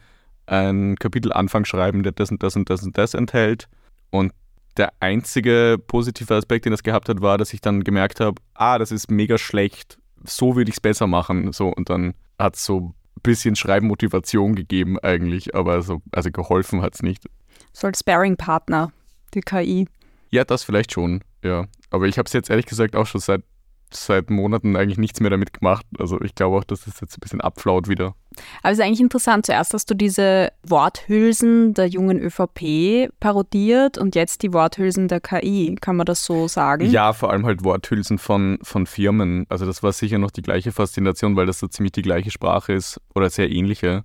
einen 0.48 0.96
Kapitelanfang 0.96 1.66
schreiben, 1.66 2.02
der 2.04 2.14
das 2.14 2.32
und 2.32 2.42
das 2.42 2.56
und 2.56 2.70
das 2.70 2.84
und 2.84 2.98
das 2.98 3.14
enthält 3.14 3.68
und 4.10 4.32
der 4.78 4.94
einzige 5.00 5.78
positive 5.88 6.36
Aspekt, 6.36 6.66
den 6.66 6.72
das 6.72 6.84
gehabt 6.84 7.10
hat, 7.10 7.22
war, 7.22 7.38
dass 7.38 7.54
ich 7.54 7.62
dann 7.62 7.84
gemerkt 7.84 8.20
habe, 8.20 8.42
ah, 8.54 8.78
das 8.78 8.92
ist 8.92 9.10
mega 9.10 9.38
schlecht, 9.38 9.98
so 10.24 10.56
würde 10.56 10.70
ich 10.70 10.76
es 10.76 10.82
besser 10.82 11.08
machen. 11.08 11.52
So, 11.52 11.70
und 11.70 11.90
dann 11.90 12.14
hat 12.40 12.56
es 12.56 12.66
so 12.66 12.80
ein 12.80 12.94
bisschen 13.24 13.56
Schreibmotivation 13.56 14.56
gegeben 14.56 15.00
eigentlich, 15.00 15.56
aber 15.56 15.82
so, 15.82 16.02
also 16.12 16.32
geholfen 16.32 16.82
hat 16.82 16.96
es 16.96 17.02
nicht. 17.02 17.26
So 17.74 17.88
als 17.88 18.00
Sparring-Partner, 18.00 18.92
die 19.34 19.42
KI. 19.42 19.88
Ja, 20.30 20.44
das 20.44 20.64
vielleicht 20.64 20.92
schon, 20.92 21.22
ja. 21.44 21.66
Aber 21.90 22.06
ich 22.06 22.18
habe 22.18 22.28
es 22.28 22.34
jetzt 22.34 22.50
ehrlich 22.50 22.66
gesagt 22.66 22.96
auch 22.96 23.06
schon 23.06 23.22
seit 23.22 23.44
seit 23.92 24.30
Monaten 24.30 24.76
eigentlich 24.76 24.98
nichts 24.98 25.20
mehr 25.20 25.30
damit 25.30 25.54
gemacht. 25.54 25.86
Also 25.98 26.22
ich 26.22 26.36
glaube 26.36 26.58
auch, 26.58 26.64
dass 26.64 26.86
das 26.86 27.00
jetzt 27.00 27.18
ein 27.18 27.22
bisschen 27.22 27.42
abflaut 27.42 27.88
wieder. 27.88 28.16
Aber 28.62 28.72
es 28.72 28.78
ist 28.78 28.84
eigentlich 28.84 29.02
interessant. 29.02 29.46
Zuerst 29.46 29.74
hast 29.74 29.90
du 29.90 29.96
diese 29.96 30.52
Worthülsen 30.64 31.74
der 31.74 31.88
jungen 31.88 32.20
ÖVP 32.20 33.10
parodiert 33.20 33.98
und 33.98 34.16
jetzt 34.16 34.44
die 34.44 34.54
Worthülsen 34.54 35.08
der 35.08 35.22
KI. 35.22 35.76
Kann 35.80 35.96
man 35.96 36.06
das 36.06 36.24
so 36.24 36.48
sagen? 36.48 36.90
Ja, 36.90 37.14
vor 37.14 37.32
allem 37.32 37.46
halt 37.46 37.64
Worthülsen 37.64 38.18
von, 38.18 38.60
von 38.62 38.86
Firmen. 38.86 39.46
Also 39.50 39.66
das 39.66 39.82
war 39.84 39.92
sicher 39.92 40.18
noch 40.18 40.32
die 40.32 40.42
gleiche 40.42 40.72
Faszination, 40.72 41.36
weil 41.36 41.46
das 41.46 41.60
so 41.60 41.68
ziemlich 41.68 41.94
die 41.94 42.02
gleiche 42.02 42.32
Sprache 42.32 42.74
ist 42.74 43.02
oder 43.16 43.30
sehr 43.30 43.50
ähnliche. 43.50 44.04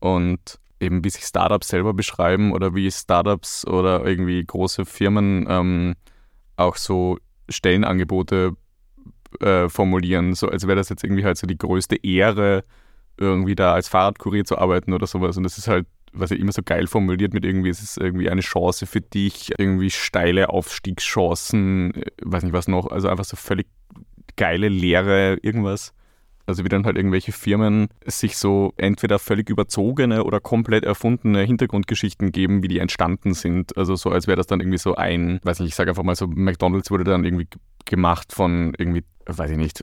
Und 0.00 0.58
eben 0.80 1.04
wie 1.04 1.10
sich 1.10 1.24
Startups 1.24 1.68
selber 1.68 1.92
beschreiben 1.92 2.52
oder 2.52 2.74
wie 2.74 2.90
Startups 2.90 3.66
oder 3.66 4.04
irgendwie 4.04 4.44
große 4.44 4.84
Firmen 4.84 5.46
ähm, 5.48 5.94
auch 6.56 6.76
so 6.76 7.18
Stellenangebote 7.48 8.56
äh, 9.40 9.68
formulieren, 9.68 10.34
so 10.34 10.48
als 10.48 10.66
wäre 10.66 10.76
das 10.76 10.88
jetzt 10.88 11.04
irgendwie 11.04 11.24
halt 11.24 11.38
so 11.38 11.46
die 11.46 11.58
größte 11.58 11.96
Ehre, 11.96 12.64
irgendwie 13.16 13.54
da 13.54 13.74
als 13.74 13.88
Fahrradkurier 13.88 14.44
zu 14.44 14.58
arbeiten 14.58 14.92
oder 14.92 15.06
sowas. 15.06 15.36
Und 15.36 15.42
das 15.42 15.58
ist 15.58 15.68
halt, 15.68 15.86
was 16.12 16.30
er 16.30 16.38
immer 16.38 16.52
so 16.52 16.62
geil 16.62 16.86
formuliert 16.86 17.34
mit 17.34 17.44
irgendwie, 17.44 17.68
es 17.68 17.82
ist 17.82 17.98
irgendwie 17.98 18.30
eine 18.30 18.40
Chance 18.40 18.86
für 18.86 19.00
dich, 19.00 19.52
irgendwie 19.58 19.90
steile 19.90 20.48
Aufstiegschancen, 20.48 21.94
äh, 21.94 22.10
weiß 22.22 22.44
nicht 22.44 22.52
was 22.52 22.68
noch, 22.68 22.86
also 22.86 23.08
einfach 23.08 23.24
so 23.24 23.36
völlig 23.36 23.66
geile 24.36 24.68
Lehre, 24.68 25.38
irgendwas. 25.42 25.92
Also 26.48 26.64
wie 26.64 26.70
dann 26.70 26.86
halt 26.86 26.96
irgendwelche 26.96 27.32
Firmen 27.32 27.88
sich 28.06 28.38
so 28.38 28.72
entweder 28.78 29.18
völlig 29.18 29.50
überzogene 29.50 30.24
oder 30.24 30.40
komplett 30.40 30.82
erfundene 30.82 31.42
Hintergrundgeschichten 31.42 32.32
geben, 32.32 32.62
wie 32.62 32.68
die 32.68 32.78
entstanden 32.78 33.34
sind. 33.34 33.76
Also 33.76 33.96
so, 33.96 34.10
als 34.10 34.26
wäre 34.26 34.38
das 34.38 34.46
dann 34.46 34.60
irgendwie 34.60 34.78
so 34.78 34.94
ein, 34.94 35.40
weiß 35.42 35.60
nicht, 35.60 35.68
ich 35.68 35.74
sage 35.74 35.90
einfach 35.90 36.04
mal 36.04 36.16
so, 36.16 36.26
McDonalds 36.26 36.90
wurde 36.90 37.04
dann 37.04 37.26
irgendwie 37.26 37.48
gemacht 37.84 38.32
von 38.32 38.72
irgendwie, 38.78 39.04
weiß 39.26 39.50
ich 39.50 39.58
nicht, 39.58 39.82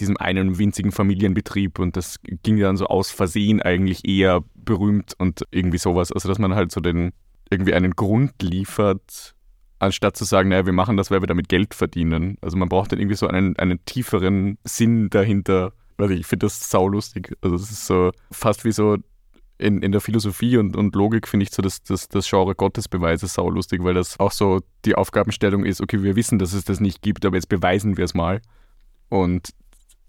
diesem 0.00 0.16
einen 0.16 0.58
winzigen 0.58 0.90
Familienbetrieb 0.90 1.78
und 1.78 1.98
das 1.98 2.18
ging 2.22 2.58
dann 2.60 2.78
so 2.78 2.86
aus 2.86 3.10
Versehen 3.10 3.60
eigentlich 3.60 4.08
eher 4.08 4.42
berühmt 4.54 5.12
und 5.18 5.42
irgendwie 5.50 5.76
sowas. 5.76 6.12
Also 6.12 6.30
dass 6.30 6.38
man 6.38 6.54
halt 6.54 6.72
so 6.72 6.80
den 6.80 7.12
irgendwie 7.50 7.74
einen 7.74 7.92
Grund 7.92 8.32
liefert, 8.40 9.34
anstatt 9.80 10.16
zu 10.16 10.24
sagen, 10.24 10.48
naja, 10.48 10.64
wir 10.64 10.72
machen 10.72 10.96
das, 10.96 11.10
weil 11.10 11.20
wir 11.20 11.26
damit 11.26 11.50
Geld 11.50 11.74
verdienen. 11.74 12.38
Also 12.40 12.56
man 12.56 12.70
braucht 12.70 12.92
dann 12.92 13.00
irgendwie 13.00 13.16
so 13.16 13.28
einen, 13.28 13.54
einen 13.58 13.84
tieferen 13.84 14.56
Sinn 14.64 15.10
dahinter. 15.10 15.74
Also 15.98 16.14
ich 16.14 16.26
finde 16.26 16.46
das 16.46 16.70
saulustig. 16.70 17.36
Also 17.40 17.56
es 17.56 17.70
ist 17.70 17.86
so 17.86 18.10
fast 18.30 18.64
wie 18.64 18.72
so 18.72 18.96
in, 19.58 19.82
in 19.82 19.92
der 19.92 20.00
Philosophie 20.00 20.58
und, 20.58 20.76
und 20.76 20.94
Logik 20.94 21.26
finde 21.26 21.44
ich 21.44 21.50
so 21.50 21.62
das, 21.62 21.82
das, 21.82 22.08
das 22.08 22.28
Genre 22.28 22.54
Gottesbeweise 22.54 23.26
saulustig, 23.26 23.82
weil 23.82 23.94
das 23.94 24.20
auch 24.20 24.32
so 24.32 24.60
die 24.84 24.94
Aufgabenstellung 24.94 25.64
ist, 25.64 25.80
okay, 25.80 26.02
wir 26.02 26.16
wissen, 26.16 26.38
dass 26.38 26.52
es 26.52 26.64
das 26.64 26.80
nicht 26.80 27.02
gibt, 27.02 27.24
aber 27.24 27.36
jetzt 27.36 27.48
beweisen 27.48 27.96
wir 27.96 28.04
es 28.04 28.14
mal. 28.14 28.42
Und 29.08 29.50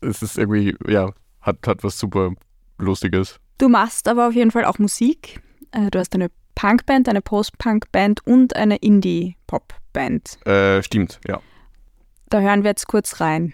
es 0.02 0.22
ist 0.22 0.38
irgendwie, 0.38 0.76
ja, 0.88 1.12
hat, 1.42 1.66
hat 1.66 1.84
was 1.84 1.98
super 1.98 2.34
Lustiges. 2.78 3.40
Du 3.58 3.70
machst 3.70 4.08
aber 4.08 4.28
auf 4.28 4.34
jeden 4.34 4.52
Fall 4.52 4.66
auch 4.66 4.80
Musik. 4.80 5.42
Äh, 5.72 5.90
du 5.90 6.00
hast 6.00 6.14
eine 6.14 6.30
Punkband, 6.56 7.08
eine 7.08 7.22
Post-Punk-Band 7.22 8.26
und 8.26 8.56
eine 8.56 8.78
Indie-Pop-Band. 8.78 10.46
Äh, 10.46 10.84
stimmt, 10.84 11.20
ja. 11.28 11.40
Da 12.30 12.42
hören 12.42 12.64
wir 12.64 12.72
jetzt 12.72 12.88
kurz 12.88 13.22
rein. 13.22 13.54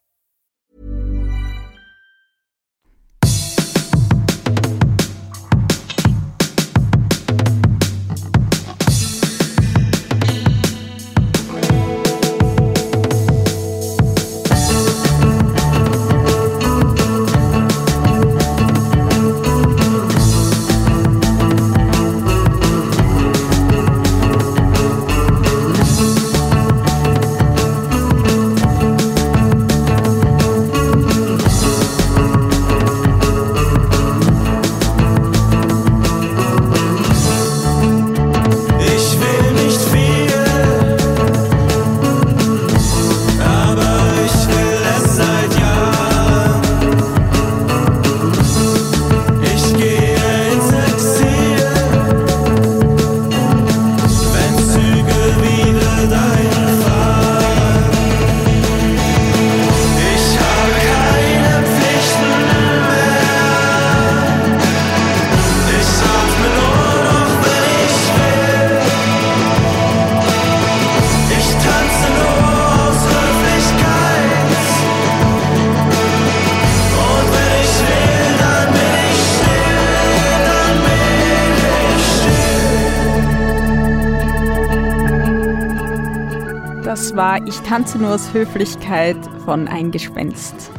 tanze 87.71 87.97
nur 87.97 88.13
aus 88.13 88.33
Höflichkeit 88.33 89.15
von 89.45 89.69
Ein 89.69 89.91
Gespenst 89.91 90.73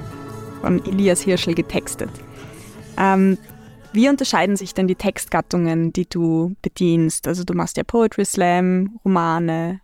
von 0.61 0.85
Elias 0.85 1.23
Hirschel 1.23 1.55
getextet. 1.55 2.11
Ähm, 2.99 3.39
wie 3.95 4.11
unterscheiden 4.11 4.57
sich 4.57 4.75
denn 4.75 4.89
die 4.89 4.95
Textgattungen, 4.95 5.95
die 5.95 6.07
du 6.07 6.55
bedienst? 6.61 7.27
Also 7.27 7.45
du 7.45 7.55
machst 7.55 7.79
ja 7.79 7.83
Poetry 7.83 8.27
Slam, 8.27 9.01
Romane, 9.07 9.81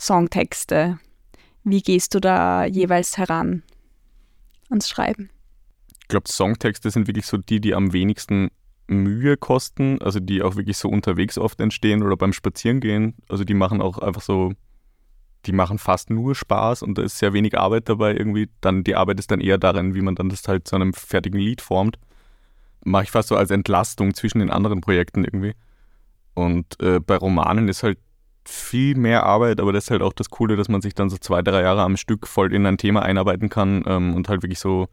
Songtexte. 0.00 0.98
Wie 1.64 1.82
gehst 1.82 2.14
du 2.14 2.18
da 2.18 2.64
jeweils 2.64 3.18
heran 3.18 3.62
ans 4.70 4.88
Schreiben? 4.88 5.28
Ich 6.00 6.08
glaube, 6.08 6.32
Songtexte 6.32 6.90
sind 6.90 7.08
wirklich 7.08 7.26
so 7.26 7.36
die, 7.36 7.60
die 7.60 7.74
am 7.74 7.92
wenigsten 7.92 8.48
Mühe 8.86 9.36
kosten, 9.36 10.00
also 10.00 10.18
die 10.18 10.40
auch 10.40 10.56
wirklich 10.56 10.78
so 10.78 10.88
unterwegs 10.88 11.36
oft 11.36 11.60
entstehen 11.60 12.02
oder 12.02 12.16
beim 12.16 12.32
Spazierengehen. 12.32 13.16
Also 13.28 13.44
die 13.44 13.52
machen 13.52 13.82
auch 13.82 13.98
einfach 13.98 14.22
so, 14.22 14.54
die 15.46 15.52
machen 15.52 15.78
fast 15.78 16.10
nur 16.10 16.34
Spaß 16.34 16.82
und 16.82 16.98
da 16.98 17.02
ist 17.02 17.18
sehr 17.18 17.32
wenig 17.32 17.58
Arbeit 17.58 17.88
dabei 17.88 18.12
irgendwie. 18.12 18.48
Dann 18.60 18.84
die 18.84 18.94
Arbeit 18.94 19.18
ist 19.18 19.30
dann 19.30 19.40
eher 19.40 19.58
darin, 19.58 19.94
wie 19.94 20.02
man 20.02 20.14
dann 20.14 20.28
das 20.28 20.46
halt 20.46 20.68
zu 20.68 20.76
einem 20.76 20.94
fertigen 20.94 21.40
Lied 21.40 21.60
formt. 21.60 21.98
Mache 22.84 23.04
ich 23.04 23.10
fast 23.10 23.28
so 23.28 23.36
als 23.36 23.50
Entlastung 23.50 24.14
zwischen 24.14 24.38
den 24.38 24.50
anderen 24.50 24.80
Projekten 24.80 25.24
irgendwie. 25.24 25.54
Und 26.34 26.80
äh, 26.80 27.00
bei 27.00 27.16
Romanen 27.16 27.68
ist 27.68 27.82
halt 27.82 27.98
viel 28.44 28.96
mehr 28.96 29.24
Arbeit, 29.24 29.60
aber 29.60 29.72
das 29.72 29.84
ist 29.84 29.90
halt 29.90 30.02
auch 30.02 30.12
das 30.12 30.30
Coole, 30.30 30.56
dass 30.56 30.68
man 30.68 30.80
sich 30.80 30.94
dann 30.94 31.10
so 31.10 31.16
zwei, 31.16 31.42
drei 31.42 31.62
Jahre 31.62 31.82
am 31.82 31.96
Stück 31.96 32.26
voll 32.26 32.52
in 32.52 32.66
ein 32.66 32.78
Thema 32.78 33.02
einarbeiten 33.02 33.48
kann 33.48 33.84
ähm, 33.86 34.14
und 34.14 34.28
halt 34.28 34.42
wirklich 34.42 34.58
so, 34.58 34.88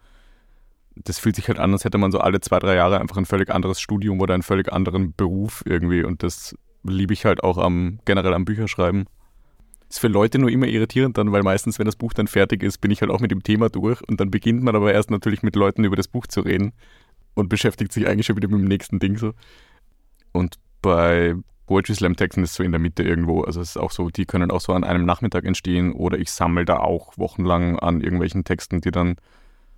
das 0.95 1.17
fühlt 1.19 1.35
sich 1.35 1.47
halt 1.47 1.59
an, 1.59 1.71
als 1.73 1.83
hätte 1.83 1.97
man 1.97 2.11
so 2.11 2.19
alle 2.19 2.41
zwei, 2.41 2.59
drei 2.59 2.75
Jahre 2.75 2.99
einfach 2.99 3.17
ein 3.17 3.25
völlig 3.25 3.49
anderes 3.49 3.81
Studium 3.81 4.19
oder 4.19 4.33
einen 4.33 4.43
völlig 4.43 4.71
anderen 4.71 5.13
Beruf 5.15 5.63
irgendwie 5.65 6.03
und 6.03 6.21
das 6.21 6.55
liebe 6.83 7.13
ich 7.13 7.25
halt 7.25 7.43
auch 7.43 7.57
am, 7.57 7.99
generell 8.05 8.33
am 8.33 8.45
Bücherschreiben. 8.45 9.05
Ist 9.89 9.99
für 9.99 10.07
Leute 10.07 10.37
nur 10.37 10.51
immer 10.51 10.67
irritierend 10.67 11.17
dann, 11.17 11.31
weil 11.31 11.41
meistens, 11.41 11.79
wenn 11.79 11.85
das 11.85 11.95
Buch 11.95 12.13
dann 12.13 12.27
fertig 12.27 12.61
ist, 12.61 12.79
bin 12.79 12.91
ich 12.91 13.01
halt 13.01 13.11
auch 13.11 13.21
mit 13.21 13.31
dem 13.31 13.41
Thema 13.41 13.69
durch 13.69 14.07
und 14.07 14.19
dann 14.19 14.29
beginnt 14.29 14.61
man 14.61 14.75
aber 14.75 14.93
erst 14.93 15.09
natürlich 15.09 15.41
mit 15.41 15.55
Leuten 15.55 15.83
über 15.83 15.95
das 15.95 16.07
Buch 16.07 16.27
zu 16.27 16.41
reden 16.41 16.73
und 17.33 17.49
beschäftigt 17.49 17.91
sich 17.91 18.07
eigentlich 18.07 18.27
schon 18.27 18.35
wieder 18.35 18.47
mit 18.47 18.59
dem 18.59 18.67
nächsten 18.67 18.99
Ding 18.99 19.17
so. 19.17 19.33
Und 20.31 20.59
bei 20.81 21.35
Poetry 21.65 21.95
Slam 21.95 22.15
Texten 22.15 22.43
ist 22.43 22.55
so 22.55 22.63
in 22.63 22.71
der 22.71 22.79
Mitte 22.79 23.03
irgendwo. 23.03 23.41
Also 23.41 23.61
es 23.61 23.69
ist 23.69 23.77
auch 23.77 23.91
so, 23.91 24.09
die 24.09 24.25
können 24.25 24.51
auch 24.51 24.61
so 24.61 24.73
an 24.73 24.83
einem 24.83 25.05
Nachmittag 25.05 25.45
entstehen 25.45 25.93
oder 25.93 26.17
ich 26.17 26.31
sammle 26.31 26.65
da 26.65 26.77
auch 26.77 27.17
wochenlang 27.17 27.77
an 27.79 28.01
irgendwelchen 28.01 28.43
Texten, 28.43 28.81
die 28.81 28.91
dann 28.91 29.15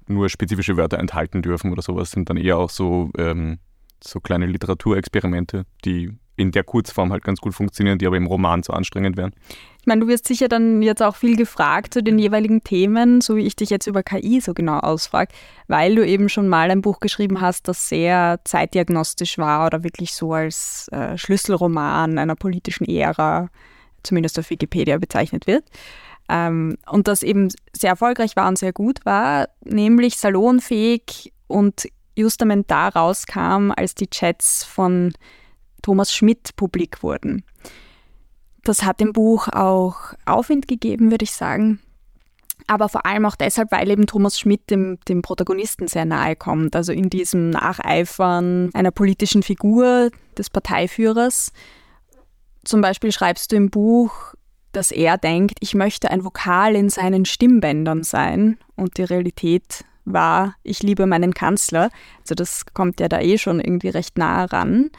nur 0.07 0.29
spezifische 0.29 0.77
Wörter 0.77 0.99
enthalten 0.99 1.41
dürfen 1.41 1.71
oder 1.71 1.81
sowas, 1.81 2.11
sind 2.11 2.29
dann 2.29 2.37
eher 2.37 2.57
auch 2.57 2.69
so, 2.69 3.11
ähm, 3.17 3.59
so 4.03 4.19
kleine 4.19 4.45
Literaturexperimente, 4.45 5.65
die 5.85 6.17
in 6.37 6.51
der 6.51 6.63
Kurzform 6.63 7.11
halt 7.11 7.23
ganz 7.23 7.39
gut 7.39 7.53
funktionieren, 7.53 7.97
die 7.97 8.07
aber 8.07 8.17
im 8.17 8.25
Roman 8.25 8.63
zu 8.63 8.73
anstrengend 8.73 9.17
wären. 9.17 9.33
Ich 9.81 9.87
meine, 9.87 10.01
du 10.01 10.07
wirst 10.07 10.27
sicher 10.27 10.47
dann 10.47 10.83
jetzt 10.83 11.01
auch 11.01 11.15
viel 11.15 11.35
gefragt 11.35 11.95
zu 11.95 12.03
den 12.03 12.19
jeweiligen 12.19 12.63
Themen, 12.63 13.19
so 13.19 13.35
wie 13.35 13.47
ich 13.47 13.55
dich 13.55 13.71
jetzt 13.71 13.87
über 13.87 14.03
KI 14.03 14.39
so 14.39 14.53
genau 14.53 14.77
ausfrage, 14.77 15.33
weil 15.67 15.95
du 15.95 16.05
eben 16.05 16.29
schon 16.29 16.47
mal 16.47 16.69
ein 16.69 16.83
Buch 16.83 16.99
geschrieben 16.99 17.41
hast, 17.41 17.67
das 17.67 17.89
sehr 17.89 18.39
zeitdiagnostisch 18.43 19.39
war 19.39 19.65
oder 19.65 19.83
wirklich 19.83 20.13
so 20.13 20.33
als 20.33 20.87
äh, 20.91 21.17
Schlüsselroman 21.17 22.19
einer 22.19 22.35
politischen 22.35 22.85
Ära, 22.85 23.49
zumindest 24.03 24.37
auf 24.37 24.51
Wikipedia 24.51 24.99
bezeichnet 24.99 25.47
wird. 25.47 25.63
Ähm, 26.29 26.77
und 26.87 27.07
das 27.07 27.23
eben 27.23 27.49
sehr 27.73 27.89
erfolgreich 27.89 28.35
war 28.35 28.47
und 28.47 28.59
sehr 28.59 28.73
gut 28.73 29.03
war, 29.03 29.49
nämlich 29.65 30.17
salonfähig 30.17 31.33
und 31.47 31.87
justament 32.15 32.69
da 32.69 32.89
rauskam, 32.89 33.71
als 33.75 33.95
die 33.95 34.11
Chats 34.11 34.63
von 34.63 35.13
Thomas 35.81 36.13
Schmidt 36.13 36.55
publik 36.55 37.01
wurden. 37.01 37.43
Das 38.63 38.83
hat 38.83 38.99
dem 38.99 39.13
Buch 39.13 39.47
auch 39.47 39.95
Aufwind 40.25 40.67
gegeben, 40.67 41.11
würde 41.11 41.23
ich 41.23 41.31
sagen. 41.31 41.79
Aber 42.67 42.89
vor 42.89 43.05
allem 43.05 43.25
auch 43.25 43.35
deshalb, 43.35 43.71
weil 43.71 43.89
eben 43.89 44.05
Thomas 44.05 44.39
Schmidt 44.39 44.69
dem, 44.69 44.99
dem 45.07 45.21
Protagonisten 45.21 45.87
sehr 45.87 46.05
nahe 46.05 46.35
kommt. 46.35 46.75
Also 46.75 46.93
in 46.93 47.09
diesem 47.09 47.49
Nacheifern 47.49 48.69
einer 48.73 48.91
politischen 48.91 49.43
Figur 49.43 50.09
des 50.37 50.49
Parteiführers. 50.49 51.51
Zum 52.63 52.81
Beispiel 52.81 53.11
schreibst 53.11 53.51
du 53.51 53.55
im 53.55 53.71
Buch, 53.71 54.35
dass 54.71 54.91
er 54.91 55.17
denkt, 55.17 55.57
ich 55.59 55.73
möchte 55.73 56.11
ein 56.11 56.23
Vokal 56.23 56.75
in 56.75 56.89
seinen 56.89 57.25
Stimmbändern 57.25 58.03
sein. 58.03 58.57
Und 58.75 58.97
die 58.97 59.03
Realität 59.03 59.83
war, 60.05 60.55
ich 60.63 60.83
liebe 60.83 61.05
meinen 61.05 61.33
Kanzler. 61.33 61.89
Also 62.21 62.35
das 62.35 62.65
kommt 62.73 62.99
ja 62.99 63.07
da 63.07 63.19
eh 63.19 63.37
schon 63.37 63.59
irgendwie 63.59 63.89
recht 63.89 64.17
nah 64.17 64.45
ran. 64.45 64.91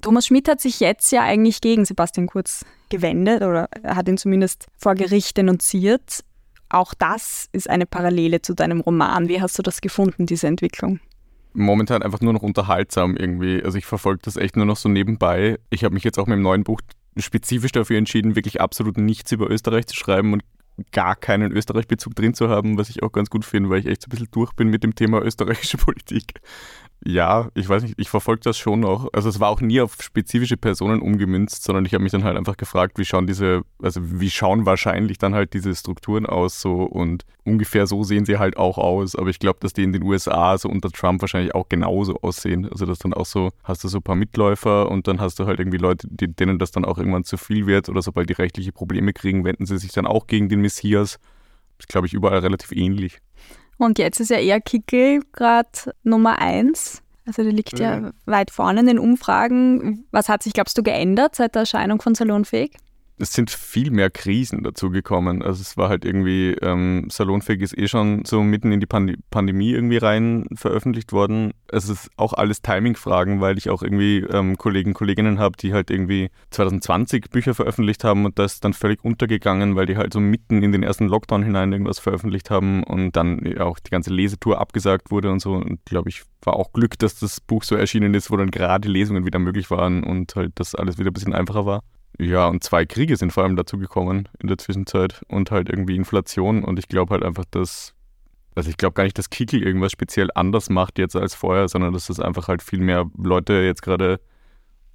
Thomas 0.00 0.26
Schmidt 0.26 0.48
hat 0.48 0.60
sich 0.60 0.80
jetzt 0.80 1.12
ja 1.12 1.22
eigentlich 1.22 1.60
gegen 1.60 1.84
Sebastian 1.84 2.26
Kurz 2.26 2.64
gewendet 2.88 3.42
oder 3.42 3.68
er 3.82 3.96
hat 3.96 4.08
ihn 4.08 4.18
zumindest 4.18 4.66
vor 4.76 4.94
Gericht 4.94 5.36
denunziert. 5.36 6.24
Auch 6.68 6.94
das 6.94 7.48
ist 7.52 7.68
eine 7.68 7.86
Parallele 7.86 8.42
zu 8.42 8.54
deinem 8.54 8.80
Roman. 8.80 9.28
Wie 9.28 9.40
hast 9.40 9.58
du 9.58 9.62
das 9.62 9.80
gefunden, 9.80 10.26
diese 10.26 10.46
Entwicklung? 10.46 11.00
momentan 11.52 12.02
einfach 12.02 12.20
nur 12.20 12.32
noch 12.32 12.42
unterhaltsam 12.42 13.16
irgendwie. 13.16 13.62
Also 13.62 13.78
ich 13.78 13.86
verfolge 13.86 14.20
das 14.22 14.36
echt 14.36 14.56
nur 14.56 14.66
noch 14.66 14.76
so 14.76 14.88
nebenbei. 14.88 15.58
Ich 15.70 15.84
habe 15.84 15.94
mich 15.94 16.04
jetzt 16.04 16.18
auch 16.18 16.26
mit 16.26 16.36
dem 16.36 16.42
neuen 16.42 16.64
Buch 16.64 16.80
spezifisch 17.16 17.72
dafür 17.72 17.98
entschieden, 17.98 18.36
wirklich 18.36 18.60
absolut 18.60 18.96
nichts 18.96 19.32
über 19.32 19.50
Österreich 19.50 19.86
zu 19.86 19.96
schreiben 19.96 20.32
und 20.32 20.42
gar 20.92 21.16
keinen 21.16 21.52
Österreich-Bezug 21.52 22.14
drin 22.14 22.32
zu 22.32 22.48
haben, 22.48 22.78
was 22.78 22.88
ich 22.88 23.02
auch 23.02 23.12
ganz 23.12 23.28
gut 23.28 23.44
finde, 23.44 23.68
weil 23.68 23.80
ich 23.80 23.86
echt 23.86 24.02
so 24.02 24.06
ein 24.06 24.10
bisschen 24.10 24.28
durch 24.30 24.52
bin 24.52 24.68
mit 24.68 24.82
dem 24.82 24.94
Thema 24.94 25.20
österreichische 25.20 25.76
Politik. 25.78 26.40
Ja, 27.02 27.48
ich 27.54 27.66
weiß 27.66 27.82
nicht, 27.82 27.94
ich 27.96 28.10
verfolge 28.10 28.42
das 28.44 28.58
schon 28.58 28.80
noch. 28.80 29.08
Also 29.14 29.30
es 29.30 29.40
war 29.40 29.48
auch 29.48 29.62
nie 29.62 29.80
auf 29.80 29.96
spezifische 30.02 30.58
Personen 30.58 31.00
umgemünzt, 31.00 31.62
sondern 31.64 31.86
ich 31.86 31.94
habe 31.94 32.02
mich 32.02 32.12
dann 32.12 32.24
halt 32.24 32.36
einfach 32.36 32.58
gefragt, 32.58 32.98
wie 32.98 33.06
schauen 33.06 33.26
diese, 33.26 33.62
also 33.82 34.00
wie 34.20 34.28
schauen 34.28 34.66
wahrscheinlich 34.66 35.16
dann 35.16 35.34
halt 35.34 35.54
diese 35.54 35.74
Strukturen 35.74 36.26
aus 36.26 36.60
so 36.60 36.82
und 36.82 37.24
ungefähr 37.44 37.86
so 37.86 38.04
sehen 38.04 38.26
sie 38.26 38.38
halt 38.38 38.58
auch 38.58 38.76
aus. 38.76 39.16
Aber 39.16 39.30
ich 39.30 39.38
glaube, 39.38 39.60
dass 39.62 39.72
die 39.72 39.82
in 39.82 39.94
den 39.94 40.02
USA 40.02 40.58
so 40.58 40.68
unter 40.68 40.90
Trump 40.90 41.22
wahrscheinlich 41.22 41.54
auch 41.54 41.70
genauso 41.70 42.16
aussehen. 42.20 42.68
Also 42.70 42.84
dass 42.84 42.98
dann 42.98 43.14
auch 43.14 43.26
so, 43.26 43.50
hast 43.64 43.82
du 43.82 43.88
so 43.88 43.98
ein 43.98 44.02
paar 44.02 44.16
Mitläufer 44.16 44.90
und 44.90 45.08
dann 45.08 45.20
hast 45.22 45.38
du 45.38 45.46
halt 45.46 45.58
irgendwie 45.58 45.78
Leute, 45.78 46.06
die, 46.10 46.28
denen 46.28 46.58
das 46.58 46.70
dann 46.70 46.84
auch 46.84 46.98
irgendwann 46.98 47.24
zu 47.24 47.38
viel 47.38 47.66
wird 47.66 47.88
oder 47.88 48.02
sobald 48.02 48.28
die 48.28 48.34
rechtliche 48.34 48.72
Probleme 48.72 49.14
kriegen, 49.14 49.42
wenden 49.46 49.64
sie 49.64 49.78
sich 49.78 49.92
dann 49.92 50.06
auch 50.06 50.26
gegen 50.26 50.50
den 50.50 50.60
Messias. 50.60 51.18
Das 51.78 51.86
ist, 51.86 51.88
glaube 51.88 52.06
ich, 52.06 52.12
überall 52.12 52.40
relativ 52.40 52.72
ähnlich. 52.72 53.20
Und 53.80 53.98
jetzt 53.98 54.20
ist 54.20 54.28
ja 54.28 54.36
eher 54.36 54.60
Kickel 54.60 55.22
gerade 55.32 55.70
Nummer 56.02 56.38
eins. 56.38 57.02
Also 57.24 57.42
der 57.42 57.52
liegt 57.52 57.78
ja. 57.78 57.98
ja 57.98 58.10
weit 58.26 58.50
vorne 58.50 58.80
in 58.80 58.86
den 58.86 58.98
Umfragen. 58.98 60.04
Was 60.10 60.28
hat 60.28 60.42
sich, 60.42 60.52
glaubst 60.52 60.76
du, 60.76 60.82
geändert 60.82 61.34
seit 61.34 61.54
der 61.54 61.60
Erscheinung 61.60 62.02
von 62.02 62.14
Salonfähig? 62.14 62.76
Es 63.20 63.32
sind 63.32 63.50
viel 63.50 63.90
mehr 63.90 64.10
Krisen 64.10 64.62
dazu 64.62 64.90
gekommen. 64.90 65.42
Also 65.42 65.60
es 65.60 65.76
war 65.76 65.88
halt 65.88 66.04
irgendwie, 66.04 66.52
ähm, 66.62 67.08
Salonfähig 67.10 67.60
ist 67.60 67.76
eh 67.76 67.86
schon 67.86 68.24
so 68.24 68.42
mitten 68.42 68.72
in 68.72 68.80
die 68.80 68.86
Pand 68.86 69.18
Pandemie 69.30 69.72
irgendwie 69.72 69.98
rein 69.98 70.46
veröffentlicht 70.54 71.12
worden. 71.12 71.52
Es 71.68 71.88
ist 71.88 72.10
auch 72.16 72.32
alles 72.32 72.62
Timing-Fragen, 72.62 73.40
weil 73.40 73.58
ich 73.58 73.68
auch 73.68 73.82
irgendwie 73.82 74.18
ähm, 74.18 74.56
Kollegen, 74.56 74.94
Kolleginnen 74.94 75.38
habe, 75.38 75.56
die 75.58 75.72
halt 75.72 75.90
irgendwie 75.90 76.30
2020 76.50 77.30
Bücher 77.30 77.54
veröffentlicht 77.54 78.04
haben 78.04 78.24
und 78.24 78.38
das 78.38 78.60
dann 78.60 78.72
völlig 78.72 79.04
untergegangen, 79.04 79.76
weil 79.76 79.86
die 79.86 79.96
halt 79.96 80.12
so 80.12 80.20
mitten 80.20 80.62
in 80.62 80.72
den 80.72 80.82
ersten 80.82 81.06
Lockdown 81.06 81.42
hinein 81.42 81.72
irgendwas 81.72 81.98
veröffentlicht 81.98 82.50
haben 82.50 82.82
und 82.84 83.16
dann 83.16 83.58
auch 83.58 83.78
die 83.78 83.90
ganze 83.90 84.10
Lesetour 84.10 84.60
abgesagt 84.60 85.10
wurde 85.10 85.30
und 85.30 85.40
so. 85.40 85.52
Und 85.52 85.84
glaube 85.84 86.08
ich, 86.08 86.22
war 86.42 86.56
auch 86.56 86.72
Glück, 86.72 86.98
dass 86.98 87.18
das 87.18 87.40
Buch 87.40 87.64
so 87.64 87.76
erschienen 87.76 88.14
ist, 88.14 88.30
wo 88.30 88.36
dann 88.36 88.50
gerade 88.50 88.88
Lesungen 88.88 89.26
wieder 89.26 89.38
möglich 89.38 89.70
waren 89.70 90.04
und 90.04 90.34
halt 90.36 90.52
das 90.54 90.74
alles 90.74 90.98
wieder 90.98 91.10
ein 91.10 91.14
bisschen 91.14 91.34
einfacher 91.34 91.66
war. 91.66 91.82
Ja, 92.20 92.48
und 92.48 92.62
zwei 92.62 92.84
Kriege 92.84 93.16
sind 93.16 93.32
vor 93.32 93.44
allem 93.44 93.56
dazu 93.56 93.78
gekommen 93.78 94.28
in 94.40 94.48
der 94.48 94.58
Zwischenzeit 94.58 95.22
und 95.28 95.50
halt 95.50 95.70
irgendwie 95.70 95.96
Inflation. 95.96 96.62
Und 96.64 96.78
ich 96.78 96.86
glaube 96.86 97.14
halt 97.14 97.22
einfach, 97.22 97.46
dass, 97.50 97.94
also 98.54 98.68
ich 98.68 98.76
glaube 98.76 98.92
gar 98.92 99.04
nicht, 99.04 99.16
dass 99.16 99.30
Kiki 99.30 99.56
irgendwas 99.56 99.92
speziell 99.92 100.28
anders 100.34 100.68
macht 100.68 100.98
jetzt 100.98 101.16
als 101.16 101.34
vorher, 101.34 101.66
sondern 101.68 101.94
dass 101.94 102.08
das 102.08 102.20
einfach 102.20 102.48
halt 102.48 102.62
viel 102.62 102.80
mehr 102.80 103.10
Leute 103.16 103.54
jetzt 103.54 103.80
gerade 103.80 104.20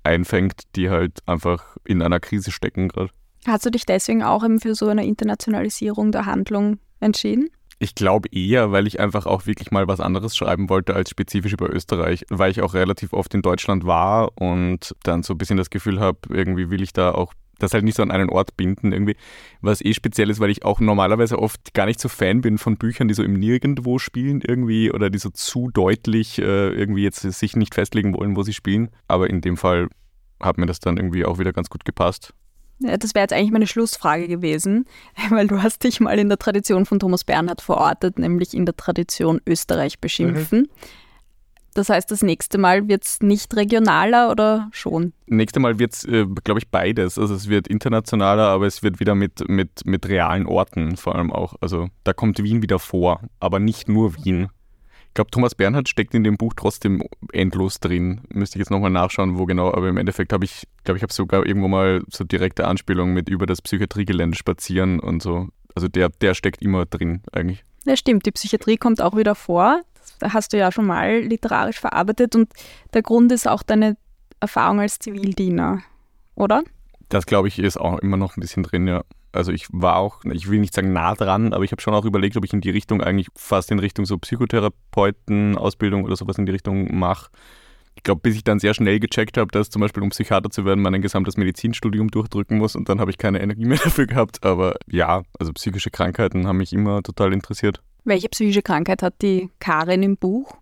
einfängt, 0.04 0.76
die 0.76 0.92
halt 0.92 1.18
einfach 1.26 1.78
in 1.84 2.04
einer 2.04 2.20
Krise 2.20 2.52
stecken 2.52 2.90
gerade. 2.90 3.10
Hast 3.48 3.66
du 3.66 3.72
dich 3.72 3.88
deswegen 3.88 4.22
auch 4.22 4.44
eben 4.44 4.60
für 4.60 4.76
so 4.76 4.88
eine 4.88 5.04
Internationalisierung 5.04 6.12
der 6.12 6.28
Handlung 6.28 6.78
entschieden? 7.00 7.50
Ich 7.78 7.94
glaube 7.94 8.30
eher, 8.32 8.72
weil 8.72 8.88
ich 8.88 9.00
einfach 9.00 9.26
auch 9.26 9.46
wirklich 9.46 9.72
mal 9.72 9.88
was 9.88 10.00
anderes 10.00 10.36
schreiben 10.36 10.70
wollte 10.70 10.96
als 10.96 11.10
spezifisch 11.10 11.54
über 11.54 11.70
Österreich, 11.70 12.26
weil 12.30 12.52
ich 12.52 12.62
auch 12.62 12.74
relativ 12.74 13.12
oft 13.12 13.34
in 13.34 13.42
Deutschland 13.42 13.86
war 13.86 14.32
und 14.36 14.96
dann 15.04 15.24
so 15.24 15.34
ein 15.34 15.38
bisschen 15.38 15.58
das 15.58 15.70
Gefühl 15.70 16.00
habe, 16.00 16.20
irgendwie 16.30 16.70
will 16.70 16.82
ich 16.82 16.94
da 16.94 17.12
auch 17.12 17.34
das 17.60 17.74
halt 17.74 17.84
nicht 17.84 17.96
so 17.96 18.04
an 18.04 18.12
einen 18.12 18.30
Ort 18.30 18.58
binden 18.58 18.92
irgendwie. 18.92 19.16
Was 19.62 19.84
eh 19.84 19.94
speziell 19.94 20.30
ist, 20.30 20.40
weil 20.40 20.50
ich 20.50 20.66
auch 20.66 20.80
normalerweise 20.80 21.40
oft 21.40 21.74
gar 21.74 21.86
nicht 21.86 22.00
so 22.00 22.10
Fan 22.10 22.42
bin 22.42 22.58
von 22.58 22.78
Büchern, 22.78 23.08
die 23.08 23.14
so 23.14 23.24
im 23.24 23.34
Nirgendwo 23.34 24.00
spielen 24.00 24.42
irgendwie 24.42 24.92
oder 24.92 25.10
die 25.10 25.20
so 25.20 25.30
zu 25.30 25.70
deutlich 25.70 26.40
äh, 26.40 26.70
irgendwie 26.70 27.04
jetzt 27.04 27.22
sich 27.22 27.56
nicht 27.56 27.76
festlegen 27.76 28.14
wollen, 28.14 28.36
wo 28.36 28.44
sie 28.44 28.54
spielen. 28.54 28.90
Aber 29.08 29.30
in 29.30 29.42
dem 29.42 29.58
Fall 29.58 29.90
hat 30.42 30.58
mir 30.58 30.66
das 30.66 30.80
dann 30.80 30.98
irgendwie 30.98 31.26
auch 31.26 31.40
wieder 31.40 31.54
ganz 31.54 31.70
gut 31.70 31.86
gepasst. 31.86 32.34
Ja, 32.80 32.98
das 32.98 33.16
wäre 33.16 33.24
jetzt 33.24 33.34
eigentlich 33.34 33.52
meine 33.52 33.68
Schlussfrage 33.68 34.28
gewesen, 34.28 34.86
weil 35.30 35.48
du 35.48 35.62
hast 35.62 35.84
dich 35.84 36.00
mal 36.00 36.20
in 36.20 36.30
der 36.30 36.38
Tradition 36.38 36.86
von 36.86 37.00
Thomas 37.00 37.24
Bernhard 37.24 37.62
verortet, 37.62 38.20
nämlich 38.20 38.54
in 38.54 38.66
der 38.66 38.76
Tradition 38.76 39.42
Österreich 39.46 40.00
beschimpfen. 40.00 40.60
Mhm. 40.60 40.70
Das 41.76 41.90
heißt, 41.90 42.10
das 42.10 42.22
nächste 42.22 42.58
Mal 42.58 42.88
wird 42.88 43.04
es 43.04 43.20
nicht 43.20 43.54
regionaler 43.54 44.32
oder 44.32 44.70
schon? 44.72 45.12
Nächste 45.28 45.60
Mal 45.60 45.78
wird 45.78 45.94
es, 45.94 46.06
äh, 46.06 46.26
glaube 46.46 46.60
ich, 46.62 46.70
beides. 46.70 47.20
Also 47.20 47.36
es 47.36 47.50
wird 47.50 47.68
internationaler, 47.68 48.48
aber 48.48 48.66
es 48.66 48.82
wird 48.82 49.02
wieder 49.02 49.14
mit, 49.14 49.48
mit, 49.50 49.86
mit 49.86 50.08
realen 50.08 50.46
Orten 50.48 50.96
vor 50.96 51.16
allem 51.16 51.34
auch. 51.34 51.56
Also 51.60 51.90
da 52.06 52.14
kommt 52.14 52.42
Wien 52.42 52.62
wieder 52.62 52.80
vor, 52.80 53.20
aber 53.42 53.60
nicht 53.60 53.90
nur 53.90 54.16
Wien 54.16 54.48
glaube, 55.16 55.32
Thomas 55.32 55.56
Bernhard 55.56 55.90
steckt 55.90 56.14
in 56.14 56.24
dem 56.24 56.38
Buch 56.38 56.54
trotzdem 56.56 57.04
endlos 57.32 57.80
drin. 57.80 58.22
Müsste 58.30 58.58
ich 58.58 58.60
jetzt 58.60 58.70
nochmal 58.70 58.92
nachschauen, 58.92 59.40
wo 59.40 59.46
genau. 59.46 59.74
Aber 59.74 59.90
im 59.90 59.98
Endeffekt 59.98 60.32
habe 60.32 60.46
ich, 60.46 60.68
glaube 60.84 60.98
ich, 60.98 61.04
habe 61.04 61.12
sogar 61.12 61.46
irgendwo 61.46 61.68
mal 61.68 62.04
so 62.10 62.24
direkte 62.24 62.68
Anspielungen 62.68 63.14
mit 63.14 63.30
über 63.30 63.46
das 63.48 63.62
Psychiatriegelände 63.62 64.38
spazieren 64.38 65.00
und 65.00 65.24
so. 65.24 65.48
Also 65.74 65.88
der, 65.88 66.10
der 66.10 66.36
steckt 66.36 66.62
immer 66.62 66.86
drin 66.86 67.22
eigentlich. 67.32 67.64
Ja, 67.86 67.96
stimmt. 67.96 68.26
Die 68.26 68.32
Psychiatrie 68.32 68.78
kommt 68.78 69.02
auch 69.02 69.18
wieder 69.18 69.36
vor. 69.36 69.82
Da 70.20 70.34
hast 70.34 70.54
du 70.54 70.58
ja 70.58 70.72
schon 70.72 70.86
mal 70.86 71.20
literarisch 71.20 71.80
verarbeitet 71.80 72.36
und 72.36 72.50
der 72.94 73.02
Grund 73.02 73.32
ist 73.32 73.48
auch 73.48 73.64
deine 73.64 73.98
Erfahrung 74.40 74.80
als 74.80 75.00
Zivildiener, 75.00 75.82
oder? 76.36 76.64
Das 77.10 77.26
glaube 77.26 77.48
ich 77.48 77.60
ist 77.60 77.78
auch 77.78 78.00
immer 78.00 78.18
noch 78.18 78.38
ein 78.38 78.42
bisschen 78.42 78.64
drin, 78.64 78.88
ja. 78.88 79.04
Also 79.36 79.52
ich 79.52 79.68
war 79.72 79.98
auch, 79.98 80.24
ich 80.26 80.50
will 80.50 80.60
nicht 80.60 80.74
sagen 80.74 80.94
nah 80.94 81.14
dran, 81.14 81.54
aber 81.54 81.64
ich 81.64 81.72
habe 81.72 81.82
schon 81.82 81.94
auch 81.94 82.06
überlegt, 82.06 82.38
ob 82.38 82.46
ich 82.46 82.54
in 82.54 82.62
die 82.62 82.70
Richtung 82.70 83.02
eigentlich 83.02 83.28
fast 83.36 83.72
in 83.72 83.80
Richtung 83.80 84.06
so 84.06 84.18
Psychotherapeuten-Ausbildung 84.18 86.04
oder 86.04 86.16
sowas 86.16 86.38
in 86.38 86.46
die 86.46 86.52
Richtung 86.52 86.98
mache. 86.98 87.30
Ich 87.96 88.04
glaube, 88.04 88.22
bis 88.22 88.36
ich 88.36 88.44
dann 88.44 88.60
sehr 88.60 88.74
schnell 88.74 89.00
gecheckt 89.00 89.38
habe, 89.38 89.52
dass 89.52 89.70
zum 89.70 89.82
Beispiel 89.82 90.04
um 90.04 90.10
Psychiater 90.10 90.50
zu 90.50 90.66
werden, 90.66 90.82
man 90.82 90.94
ein 90.94 91.02
gesamtes 91.02 91.38
Medizinstudium 91.38 92.12
durchdrücken 92.12 92.58
muss 92.58 92.76
und 92.76 92.90
dann 92.90 93.00
habe 93.00 93.12
ich 93.12 93.18
keine 93.18 93.42
Energie 93.42 93.66
mehr 93.66 93.78
dafür 93.84 94.06
gehabt. 94.06 94.44
Aber 94.44 94.76
ja, 94.88 95.24
also 95.40 95.54
psychische 95.54 95.92
Krankheiten 95.92 96.48
haben 96.48 96.58
mich 96.58 96.74
immer 96.74 97.02
total 97.04 97.34
interessiert. 97.34 97.82
Welche 98.04 98.30
psychische 98.30 98.62
Krankheit 98.62 99.02
hat 99.02 99.22
die 99.22 99.50
Karin 99.60 100.04
im 100.04 100.18
Buch? 100.18 100.56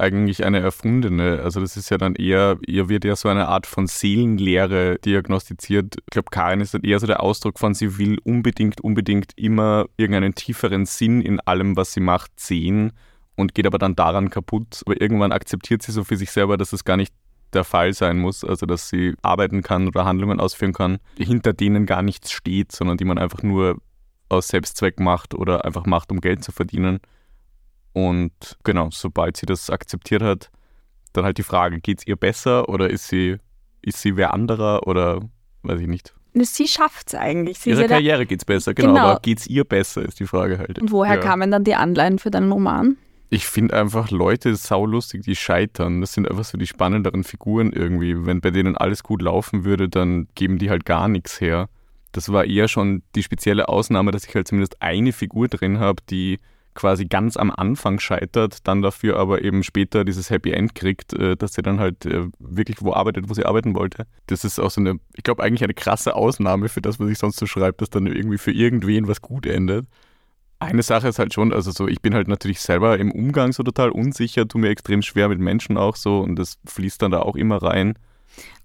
Eigentlich 0.00 0.44
eine 0.44 0.60
erfundene. 0.60 1.40
Also 1.42 1.60
das 1.60 1.76
ist 1.76 1.90
ja 1.90 1.98
dann 1.98 2.14
eher, 2.14 2.58
ihr 2.66 2.88
wird 2.88 3.04
ja 3.04 3.14
so 3.16 3.28
eine 3.28 3.48
Art 3.48 3.66
von 3.66 3.86
Seelenlehre 3.86 4.98
diagnostiziert. 4.98 5.96
Ich 5.96 6.10
glaube, 6.10 6.30
Karin 6.30 6.60
ist 6.60 6.74
dann 6.74 6.82
eher 6.82 6.98
so 6.98 7.06
der 7.06 7.22
Ausdruck 7.22 7.58
von, 7.58 7.74
sie 7.74 7.98
will 7.98 8.18
unbedingt, 8.24 8.80
unbedingt 8.80 9.32
immer 9.36 9.86
irgendeinen 9.96 10.34
tieferen 10.34 10.86
Sinn 10.86 11.20
in 11.20 11.40
allem, 11.40 11.76
was 11.76 11.92
sie 11.92 12.00
macht, 12.00 12.32
sehen 12.40 12.92
und 13.36 13.54
geht 13.54 13.66
aber 13.66 13.78
dann 13.78 13.96
daran 13.96 14.30
kaputt. 14.30 14.82
Aber 14.86 15.00
irgendwann 15.00 15.32
akzeptiert 15.32 15.82
sie 15.82 15.92
so 15.92 16.04
für 16.04 16.16
sich 16.16 16.30
selber, 16.30 16.56
dass 16.56 16.72
es 16.72 16.84
gar 16.84 16.96
nicht 16.96 17.14
der 17.52 17.64
Fall 17.64 17.92
sein 17.92 18.18
muss, 18.18 18.44
also 18.44 18.66
dass 18.66 18.88
sie 18.88 19.14
arbeiten 19.22 19.62
kann 19.62 19.88
oder 19.88 20.04
Handlungen 20.04 20.40
ausführen 20.40 20.72
kann, 20.72 20.98
hinter 21.18 21.52
denen 21.52 21.86
gar 21.86 22.02
nichts 22.02 22.30
steht, 22.30 22.72
sondern 22.72 22.96
die 22.96 23.04
man 23.04 23.18
einfach 23.18 23.42
nur 23.42 23.78
aus 24.28 24.48
Selbstzweck 24.48 25.00
macht 25.00 25.34
oder 25.34 25.64
einfach 25.64 25.86
macht, 25.86 26.12
um 26.12 26.20
Geld 26.20 26.44
zu 26.44 26.52
verdienen. 26.52 27.00
Und 27.92 28.32
genau, 28.64 28.88
sobald 28.92 29.36
sie 29.36 29.46
das 29.46 29.70
akzeptiert 29.70 30.22
hat, 30.22 30.50
dann 31.12 31.24
halt 31.24 31.38
die 31.38 31.42
Frage, 31.42 31.80
geht 31.80 32.00
es 32.00 32.06
ihr 32.06 32.16
besser 32.16 32.68
oder 32.68 32.88
ist 32.90 33.08
sie, 33.08 33.36
ist 33.82 34.00
sie 34.00 34.16
wer 34.16 34.32
anderer 34.32 34.86
oder 34.86 35.20
weiß 35.62 35.80
ich 35.80 35.88
nicht. 35.88 36.14
Sie 36.34 36.68
schafft 36.68 37.08
es 37.08 37.14
eigentlich. 37.16 37.58
Sie 37.58 37.70
Ihrer 37.70 37.82
ja 37.82 37.88
Karriere 37.88 38.26
geht 38.26 38.40
es 38.40 38.44
besser, 38.44 38.72
genau, 38.72 38.94
genau. 38.94 39.06
aber 39.08 39.20
geht 39.20 39.40
es 39.40 39.46
ihr 39.48 39.64
besser, 39.64 40.02
ist 40.02 40.20
die 40.20 40.26
Frage 40.26 40.58
halt. 40.58 40.78
Und 40.78 40.92
woher 40.92 41.16
ja. 41.16 41.20
kamen 41.20 41.50
dann 41.50 41.64
die 41.64 41.74
Anleihen 41.74 42.20
für 42.20 42.30
deinen 42.30 42.52
Roman? 42.52 42.96
Ich 43.30 43.46
finde 43.46 43.76
einfach 43.76 44.10
Leute 44.10 44.54
saulustig, 44.56 45.22
die 45.22 45.36
scheitern. 45.36 46.00
Das 46.00 46.12
sind 46.12 46.28
einfach 46.28 46.44
so 46.44 46.58
die 46.58 46.66
spannenderen 46.66 47.24
Figuren 47.24 47.72
irgendwie. 47.72 48.26
Wenn 48.26 48.40
bei 48.40 48.50
denen 48.50 48.76
alles 48.76 49.02
gut 49.02 49.22
laufen 49.22 49.64
würde, 49.64 49.88
dann 49.88 50.28
geben 50.34 50.58
die 50.58 50.70
halt 50.70 50.84
gar 50.84 51.08
nichts 51.08 51.40
her. 51.40 51.68
Das 52.12 52.32
war 52.32 52.44
eher 52.44 52.66
schon 52.66 53.02
die 53.14 53.22
spezielle 53.22 53.68
Ausnahme, 53.68 54.10
dass 54.10 54.26
ich 54.26 54.34
halt 54.34 54.48
zumindest 54.48 54.82
eine 54.82 55.12
Figur 55.12 55.46
drin 55.46 55.78
habe, 55.78 56.02
die 56.10 56.40
quasi 56.80 57.04
ganz 57.04 57.36
am 57.36 57.50
Anfang 57.50 58.00
scheitert, 58.00 58.66
dann 58.66 58.80
dafür 58.80 59.18
aber 59.18 59.44
eben 59.44 59.62
später 59.62 60.02
dieses 60.02 60.30
Happy 60.30 60.50
End 60.52 60.74
kriegt, 60.74 61.12
äh, 61.12 61.36
dass 61.36 61.52
sie 61.52 61.60
dann 61.60 61.78
halt 61.78 62.06
äh, 62.06 62.28
wirklich 62.38 62.78
wo 62.80 62.94
arbeitet, 62.94 63.28
wo 63.28 63.34
sie 63.34 63.44
arbeiten 63.44 63.74
wollte. 63.74 64.06
Das 64.28 64.44
ist 64.44 64.58
auch 64.58 64.70
so 64.70 64.80
eine, 64.80 64.98
ich 65.14 65.22
glaube, 65.22 65.42
eigentlich 65.42 65.62
eine 65.62 65.74
krasse 65.74 66.14
Ausnahme 66.16 66.70
für 66.70 66.80
das, 66.80 66.98
was 66.98 67.10
ich 67.10 67.18
sonst 67.18 67.38
so 67.38 67.44
schreibe, 67.44 67.76
dass 67.76 67.90
dann 67.90 68.06
irgendwie 68.06 68.38
für 68.38 68.50
irgendwen 68.50 69.08
was 69.08 69.20
gut 69.20 69.44
endet. 69.44 69.86
Eine 70.58 70.82
Sache 70.82 71.08
ist 71.08 71.18
halt 71.18 71.34
schon, 71.34 71.52
also 71.52 71.70
so, 71.70 71.86
ich 71.86 72.00
bin 72.00 72.14
halt 72.14 72.28
natürlich 72.28 72.60
selber 72.60 72.98
im 72.98 73.12
Umgang 73.12 73.52
so 73.52 73.62
total 73.62 73.90
unsicher, 73.90 74.48
tu 74.48 74.56
mir 74.56 74.70
extrem 74.70 75.02
schwer 75.02 75.28
mit 75.28 75.38
Menschen 75.38 75.76
auch 75.76 75.96
so 75.96 76.20
und 76.20 76.36
das 76.36 76.58
fließt 76.64 77.02
dann 77.02 77.10
da 77.10 77.20
auch 77.20 77.36
immer 77.36 77.62
rein. 77.62 77.94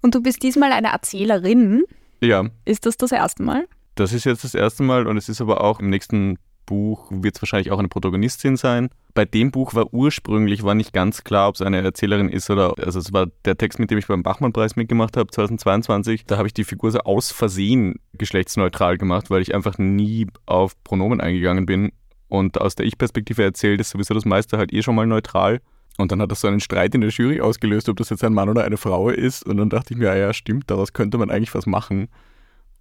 Und 0.00 0.14
du 0.14 0.22
bist 0.22 0.42
diesmal 0.42 0.72
eine 0.72 0.88
Erzählerin. 0.88 1.84
Ja. 2.22 2.46
Ist 2.64 2.86
das 2.86 2.96
das 2.96 3.12
erste 3.12 3.42
Mal? 3.42 3.66
Das 3.94 4.14
ist 4.14 4.24
jetzt 4.24 4.44
das 4.44 4.54
erste 4.54 4.82
Mal 4.82 5.06
und 5.06 5.18
es 5.18 5.28
ist 5.28 5.42
aber 5.42 5.62
auch 5.62 5.80
im 5.80 5.90
nächsten 5.90 6.38
Buch 6.66 7.06
wird 7.10 7.36
es 7.36 7.42
wahrscheinlich 7.42 7.70
auch 7.70 7.78
eine 7.78 7.88
Protagonistin 7.88 8.56
sein. 8.56 8.90
Bei 9.14 9.24
dem 9.24 9.50
Buch 9.50 9.74
war 9.74 9.94
ursprünglich 9.94 10.62
war 10.62 10.74
nicht 10.74 10.92
ganz 10.92 11.24
klar, 11.24 11.48
ob 11.48 11.54
es 11.54 11.62
eine 11.62 11.80
Erzählerin 11.80 12.28
ist 12.28 12.50
oder 12.50 12.74
also 12.78 12.98
es 12.98 13.12
war 13.12 13.28
der 13.44 13.56
Text, 13.56 13.78
mit 13.78 13.90
dem 13.90 13.98
ich 13.98 14.06
beim 14.06 14.22
Bachmann-Preis 14.22 14.76
mitgemacht 14.76 15.16
habe 15.16 15.30
2022. 15.30 16.26
Da 16.26 16.36
habe 16.36 16.48
ich 16.48 16.54
die 16.54 16.64
Figur 16.64 16.90
so 16.90 16.98
aus 17.00 17.32
Versehen 17.32 18.00
geschlechtsneutral 18.12 18.98
gemacht, 18.98 19.30
weil 19.30 19.40
ich 19.40 19.54
einfach 19.54 19.78
nie 19.78 20.26
auf 20.44 20.74
Pronomen 20.84 21.20
eingegangen 21.20 21.64
bin. 21.64 21.92
Und 22.28 22.60
aus 22.60 22.74
der 22.74 22.86
Ich-Perspektive 22.86 23.42
erzählt 23.42 23.80
ist 23.80 23.90
sowieso 23.90 24.12
das 24.12 24.24
meiste 24.24 24.58
halt 24.58 24.72
eh 24.72 24.82
schon 24.82 24.96
mal 24.96 25.06
neutral. 25.06 25.60
Und 25.98 26.12
dann 26.12 26.20
hat 26.20 26.30
das 26.30 26.40
so 26.40 26.48
einen 26.48 26.60
Streit 26.60 26.94
in 26.94 27.00
der 27.00 27.10
Jury 27.10 27.40
ausgelöst, 27.40 27.88
ob 27.88 27.96
das 27.96 28.10
jetzt 28.10 28.22
ein 28.24 28.34
Mann 28.34 28.48
oder 28.48 28.64
eine 28.64 28.76
Frau 28.76 29.08
ist. 29.08 29.46
Und 29.46 29.56
dann 29.56 29.70
dachte 29.70 29.94
ich 29.94 29.98
mir, 29.98 30.14
ja, 30.16 30.32
stimmt, 30.34 30.70
daraus 30.70 30.92
könnte 30.92 31.16
man 31.16 31.30
eigentlich 31.30 31.54
was 31.54 31.66
machen. 31.66 32.08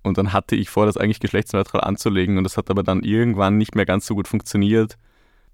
Und 0.06 0.18
dann 0.18 0.34
hatte 0.34 0.56
ich 0.56 0.70
vor, 0.70 0.86
das 0.86 0.98
eigentlich 0.98 1.20
geschlechtsneutral 1.20 1.82
anzulegen. 1.82 2.38
Und 2.38 2.44
das 2.44 2.58
hat 2.58 2.70
aber 2.70 2.84
dann 2.84 3.02
irgendwann 3.02 3.58
nicht 3.58 3.76
mehr 3.76 3.86
ganz 3.86 4.06
so 4.06 4.16
gut 4.16 4.28
funktioniert. 4.28 4.98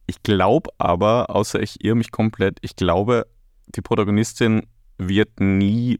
Ich 0.07 0.23
glaube 0.23 0.69
aber, 0.77 1.29
außer 1.29 1.61
ich 1.61 1.83
irre 1.83 1.95
mich 1.95 2.11
komplett, 2.11 2.57
ich 2.61 2.75
glaube, 2.75 3.27
die 3.67 3.81
Protagonistin 3.81 4.67
wird 4.97 5.39
nie 5.39 5.99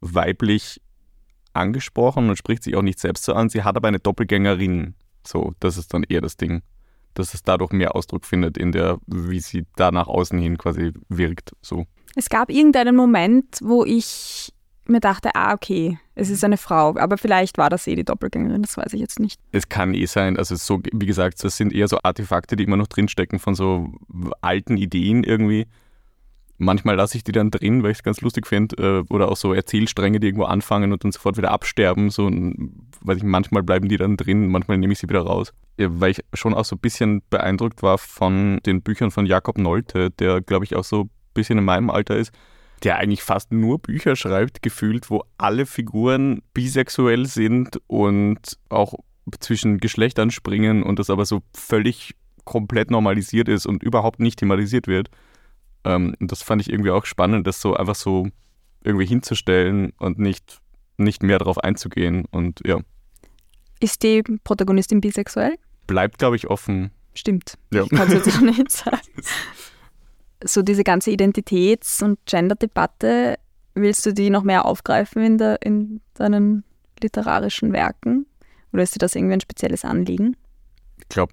weiblich 0.00 0.80
angesprochen 1.52 2.28
und 2.28 2.36
spricht 2.36 2.64
sich 2.64 2.74
auch 2.74 2.82
nicht 2.82 2.98
selbst 2.98 3.24
so 3.24 3.34
an. 3.34 3.48
Sie 3.48 3.62
hat 3.62 3.76
aber 3.76 3.88
eine 3.88 4.00
Doppelgängerin. 4.00 4.94
So, 5.24 5.52
das 5.60 5.76
ist 5.76 5.94
dann 5.94 6.02
eher 6.02 6.20
das 6.20 6.36
Ding. 6.36 6.62
Dass 7.14 7.34
es 7.34 7.42
dadurch 7.42 7.72
mehr 7.72 7.94
Ausdruck 7.94 8.24
findet 8.24 8.58
in 8.58 8.72
der, 8.72 8.98
wie 9.06 9.38
sie 9.38 9.66
da 9.76 9.92
nach 9.92 10.08
außen 10.08 10.38
hin 10.38 10.58
quasi 10.58 10.92
wirkt. 11.08 11.52
So. 11.60 11.86
Es 12.16 12.28
gab 12.28 12.50
irgendeinen 12.50 12.96
Moment, 12.96 13.58
wo 13.62 13.84
ich 13.84 14.52
mir 14.86 15.00
dachte, 15.00 15.30
ah, 15.34 15.54
okay, 15.54 15.98
es 16.14 16.30
ist 16.30 16.44
eine 16.44 16.56
Frau, 16.56 16.96
aber 16.96 17.16
vielleicht 17.18 17.58
war 17.58 17.70
das 17.70 17.86
eh 17.86 17.94
die 17.94 18.04
Doppelgängerin, 18.04 18.62
das 18.62 18.76
weiß 18.76 18.92
ich 18.92 19.00
jetzt 19.00 19.20
nicht. 19.20 19.40
Es 19.52 19.68
kann 19.68 19.94
eh 19.94 20.06
sein, 20.06 20.36
also 20.36 20.56
so, 20.56 20.80
wie 20.92 21.06
gesagt, 21.06 21.42
das 21.44 21.56
sind 21.56 21.72
eher 21.72 21.88
so 21.88 21.98
Artefakte, 22.02 22.56
die 22.56 22.64
immer 22.64 22.76
noch 22.76 22.88
drinstecken 22.88 23.38
von 23.38 23.54
so 23.54 23.92
alten 24.40 24.76
Ideen 24.76 25.24
irgendwie. 25.24 25.66
Manchmal 26.58 26.94
lasse 26.94 27.16
ich 27.16 27.24
die 27.24 27.32
dann 27.32 27.50
drin, 27.50 27.82
weil 27.82 27.90
ich 27.90 27.98
es 27.98 28.02
ganz 28.04 28.20
lustig 28.20 28.46
finde. 28.46 28.76
Äh, 28.76 29.12
oder 29.12 29.30
auch 29.30 29.36
so 29.36 29.52
Erzählstränge, 29.52 30.20
die 30.20 30.28
irgendwo 30.28 30.44
anfangen 30.44 30.92
und 30.92 31.02
dann 31.02 31.10
sofort 31.10 31.36
wieder 31.36 31.50
absterben. 31.50 32.10
So, 32.10 32.30
weiß 32.30 33.16
ich, 33.16 33.24
manchmal 33.24 33.64
bleiben 33.64 33.88
die 33.88 33.96
dann 33.96 34.16
drin, 34.16 34.46
manchmal 34.46 34.78
nehme 34.78 34.92
ich 34.92 35.00
sie 35.00 35.08
wieder 35.08 35.22
raus. 35.22 35.52
Weil 35.76 36.12
ich 36.12 36.20
schon 36.34 36.54
auch 36.54 36.64
so 36.64 36.76
ein 36.76 36.80
bisschen 36.80 37.22
beeindruckt 37.30 37.82
war 37.82 37.98
von 37.98 38.60
den 38.64 38.82
Büchern 38.82 39.10
von 39.10 39.26
Jakob 39.26 39.58
Nolte, 39.58 40.10
der, 40.10 40.40
glaube 40.40 40.64
ich, 40.64 40.76
auch 40.76 40.84
so 40.84 41.02
ein 41.02 41.10
bisschen 41.34 41.58
in 41.58 41.64
meinem 41.64 41.90
Alter 41.90 42.16
ist, 42.16 42.32
der 42.82 42.98
eigentlich 42.98 43.22
fast 43.22 43.52
nur 43.52 43.78
Bücher 43.78 44.16
schreibt, 44.16 44.62
gefühlt, 44.62 45.10
wo 45.10 45.24
alle 45.38 45.66
Figuren 45.66 46.42
bisexuell 46.52 47.26
sind 47.26 47.80
und 47.86 48.58
auch 48.68 48.94
zwischen 49.40 49.78
Geschlechtern 49.78 50.30
springen 50.30 50.82
und 50.82 50.98
das 50.98 51.10
aber 51.10 51.24
so 51.24 51.42
völlig 51.54 52.14
komplett 52.44 52.90
normalisiert 52.90 53.48
ist 53.48 53.66
und 53.66 53.82
überhaupt 53.82 54.18
nicht 54.18 54.40
thematisiert 54.40 54.88
wird. 54.88 55.10
Ähm, 55.84 56.16
das 56.18 56.42
fand 56.42 56.60
ich 56.60 56.70
irgendwie 56.70 56.90
auch 56.90 57.06
spannend, 57.06 57.46
das 57.46 57.60
so 57.60 57.74
einfach 57.74 57.94
so 57.94 58.28
irgendwie 58.82 59.06
hinzustellen 59.06 59.92
und 59.98 60.18
nicht, 60.18 60.60
nicht 60.96 61.22
mehr 61.22 61.38
darauf 61.38 61.58
einzugehen. 61.58 62.24
Und 62.30 62.60
ja. 62.66 62.80
Ist 63.78 64.02
die 64.02 64.22
Protagonistin 64.42 65.00
bisexuell? 65.00 65.56
Bleibt, 65.86 66.18
glaube 66.18 66.34
ich, 66.34 66.48
offen. 66.48 66.90
Stimmt. 67.14 67.58
Ja. 67.72 67.84
Ich 67.84 67.90
kann 67.90 68.08
es 68.08 68.14
jetzt 68.14 68.36
auch 68.36 68.40
nicht 68.40 68.70
sagen. 68.70 68.98
So 70.44 70.62
diese 70.62 70.84
ganze 70.84 71.10
Identitäts- 71.10 72.02
und 72.02 72.18
Gender-Debatte, 72.26 73.38
willst 73.74 74.04
du 74.06 74.12
die 74.12 74.30
noch 74.30 74.42
mehr 74.42 74.64
aufgreifen 74.64 75.22
in, 75.22 75.38
der, 75.38 75.62
in 75.62 76.00
deinen 76.14 76.64
literarischen 77.00 77.72
Werken? 77.72 78.26
Oder 78.72 78.82
ist 78.82 78.94
dir 78.94 79.00
das 79.00 79.14
irgendwie 79.14 79.34
ein 79.34 79.40
spezielles 79.40 79.84
Anliegen? 79.84 80.36
Ich 80.98 81.08
glaube, 81.08 81.32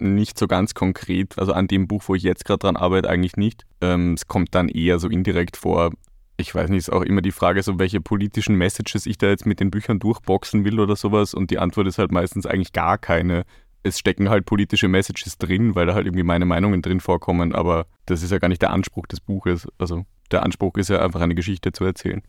nicht 0.00 0.38
so 0.38 0.46
ganz 0.46 0.74
konkret, 0.74 1.38
also 1.38 1.52
an 1.52 1.66
dem 1.68 1.88
Buch, 1.88 2.04
wo 2.06 2.14
ich 2.14 2.22
jetzt 2.22 2.44
gerade 2.44 2.60
dran 2.60 2.76
arbeite, 2.76 3.08
eigentlich 3.08 3.36
nicht. 3.36 3.66
Ähm, 3.80 4.14
es 4.14 4.26
kommt 4.26 4.54
dann 4.54 4.68
eher 4.68 4.98
so 4.98 5.08
indirekt 5.08 5.56
vor. 5.56 5.92
Ich 6.36 6.54
weiß 6.54 6.70
nicht, 6.70 6.78
ist 6.78 6.92
auch 6.92 7.02
immer 7.02 7.20
die 7.20 7.32
Frage, 7.32 7.62
so 7.62 7.78
welche 7.78 8.00
politischen 8.00 8.54
Messages 8.54 9.06
ich 9.06 9.18
da 9.18 9.26
jetzt 9.26 9.44
mit 9.44 9.60
den 9.60 9.70
Büchern 9.70 9.98
durchboxen 9.98 10.64
will 10.64 10.78
oder 10.78 10.94
sowas. 10.94 11.34
Und 11.34 11.50
die 11.50 11.58
Antwort 11.58 11.88
ist 11.88 11.98
halt 11.98 12.12
meistens 12.12 12.46
eigentlich 12.46 12.72
gar 12.72 12.96
keine. 12.96 13.44
Es 13.88 13.98
stecken 13.98 14.28
halt 14.28 14.44
politische 14.44 14.88
Messages 14.88 15.38
drin, 15.38 15.74
weil 15.74 15.86
da 15.86 15.94
halt 15.94 16.06
irgendwie 16.06 16.22
meine 16.22 16.44
Meinungen 16.44 16.82
drin 16.82 17.00
vorkommen, 17.00 17.54
aber 17.54 17.86
das 18.06 18.22
ist 18.22 18.30
ja 18.30 18.38
gar 18.38 18.48
nicht 18.48 18.62
der 18.62 18.70
Anspruch 18.70 19.06
des 19.06 19.20
Buches. 19.20 19.66
Also 19.78 20.04
der 20.30 20.42
Anspruch 20.42 20.76
ist 20.76 20.90
ja 20.90 21.00
einfach 21.00 21.20
eine 21.20 21.34
Geschichte 21.34 21.72
zu 21.72 21.84
erzählen. 21.84 22.22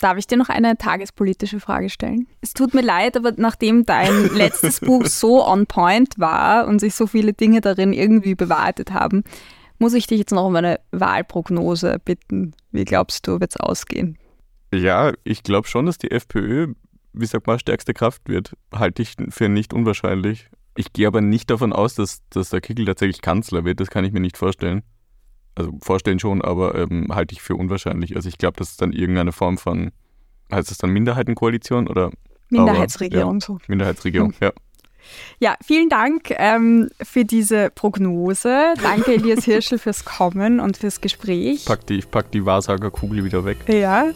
Darf 0.00 0.16
ich 0.16 0.26
dir 0.26 0.36
noch 0.36 0.48
eine 0.48 0.76
tagespolitische 0.76 1.58
Frage 1.58 1.90
stellen? 1.90 2.28
Es 2.40 2.52
tut 2.52 2.72
mir 2.72 2.82
leid, 2.82 3.16
aber 3.16 3.32
nachdem 3.36 3.84
dein 3.84 4.28
letztes 4.34 4.80
Buch 4.80 5.06
so 5.06 5.44
on 5.44 5.66
point 5.66 6.18
war 6.18 6.68
und 6.68 6.80
sich 6.80 6.94
so 6.94 7.06
viele 7.06 7.32
Dinge 7.32 7.60
darin 7.60 7.92
irgendwie 7.92 8.34
bewahrheitet 8.34 8.92
haben, 8.92 9.24
muss 9.78 9.94
ich 9.94 10.06
dich 10.06 10.18
jetzt 10.18 10.32
noch 10.32 10.46
um 10.46 10.56
eine 10.56 10.80
Wahlprognose 10.92 11.98
bitten. 12.04 12.54
Wie 12.70 12.84
glaubst 12.84 13.26
du, 13.26 13.40
wird 13.40 13.52
es 13.52 13.56
ausgehen? 13.56 14.18
Ja, 14.72 15.12
ich 15.24 15.42
glaube 15.42 15.68
schon, 15.68 15.86
dass 15.86 15.98
die 15.98 16.10
FPÖ, 16.10 16.74
wie 17.12 17.26
sagt 17.26 17.46
man, 17.46 17.58
stärkste 17.58 17.94
Kraft 17.94 18.28
wird. 18.28 18.54
Halte 18.72 19.02
ich 19.02 19.14
für 19.30 19.48
nicht 19.48 19.72
unwahrscheinlich. 19.72 20.48
Ich 20.78 20.92
gehe 20.92 21.06
aber 21.06 21.20
nicht 21.20 21.50
davon 21.50 21.72
aus, 21.72 21.94
dass, 21.94 22.22
dass 22.30 22.50
der 22.50 22.60
Kickel 22.60 22.84
tatsächlich 22.86 23.20
Kanzler 23.20 23.64
wird. 23.64 23.80
Das 23.80 23.90
kann 23.90 24.04
ich 24.04 24.12
mir 24.12 24.20
nicht 24.20 24.36
vorstellen 24.36 24.82
also 25.58 25.72
vorstellen 25.82 26.18
schon, 26.18 26.40
aber 26.40 26.76
ähm, 26.76 27.08
halte 27.10 27.34
ich 27.34 27.42
für 27.42 27.56
unwahrscheinlich. 27.56 28.16
Also 28.16 28.28
ich 28.28 28.38
glaube, 28.38 28.56
das 28.58 28.70
ist 28.70 28.82
dann 28.82 28.92
irgendeine 28.92 29.32
Form 29.32 29.58
von, 29.58 29.90
heißt 30.52 30.70
das 30.70 30.78
dann 30.78 30.90
Minderheitenkoalition 30.90 31.88
oder? 31.88 32.10
Minderheitsregierung. 32.48 33.28
Aber, 33.28 33.34
ja, 33.34 33.40
so. 33.40 33.58
Minderheitsregierung, 33.66 34.34
ja. 34.40 34.52
Ja, 35.38 35.56
vielen 35.64 35.88
Dank 35.88 36.30
ähm, 36.30 36.90
für 37.02 37.24
diese 37.24 37.70
Prognose. 37.70 38.74
Danke, 38.82 39.14
Elias 39.14 39.44
Hirschel, 39.44 39.78
fürs 39.78 40.04
Kommen 40.04 40.60
und 40.60 40.76
fürs 40.76 41.00
Gespräch. 41.00 41.64
Pack 41.64 41.86
die, 41.86 41.94
ich 41.94 42.10
pack 42.10 42.30
die 42.30 42.44
Wahrsagerkugel 42.44 43.24
wieder 43.24 43.44
weg. 43.44 43.56
Ja, 43.68 44.10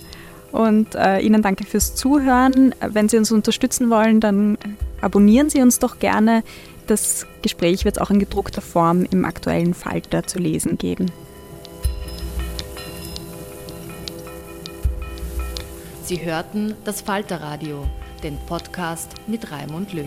und 0.53 0.95
äh, 0.95 1.19
Ihnen 1.21 1.43
danke 1.43 1.65
fürs 1.65 1.95
Zuhören. 1.95 2.75
Wenn 2.81 3.09
Sie 3.09 3.17
uns 3.17 3.33
unterstützen 3.33 3.91
wollen, 3.91 4.21
dann 4.21 4.59
abonnieren 5.01 5.51
Sie 5.51 5.61
uns 5.61 5.79
doch 5.79 5.99
gerne. 5.99 6.45
Das 6.87 7.27
Gespräch 7.43 7.85
wird 7.85 7.97
es 7.97 8.03
auch 8.03 8.11
in 8.11 8.19
gedruckter 8.19 8.61
Form 8.61 9.05
im 9.11 9.25
aktuellen 9.25 9.75
Falter 9.75 10.25
zu 10.25 10.39
lesen 10.39 10.79
geben. 10.79 11.11
Sie 16.05 16.23
hörten 16.25 16.75
das 16.85 17.01
Falterradio, 17.01 17.87
den 18.23 18.37
Podcast 18.47 19.13
mit 19.27 19.51
Raimund 19.51 19.93
Löw. 19.93 20.07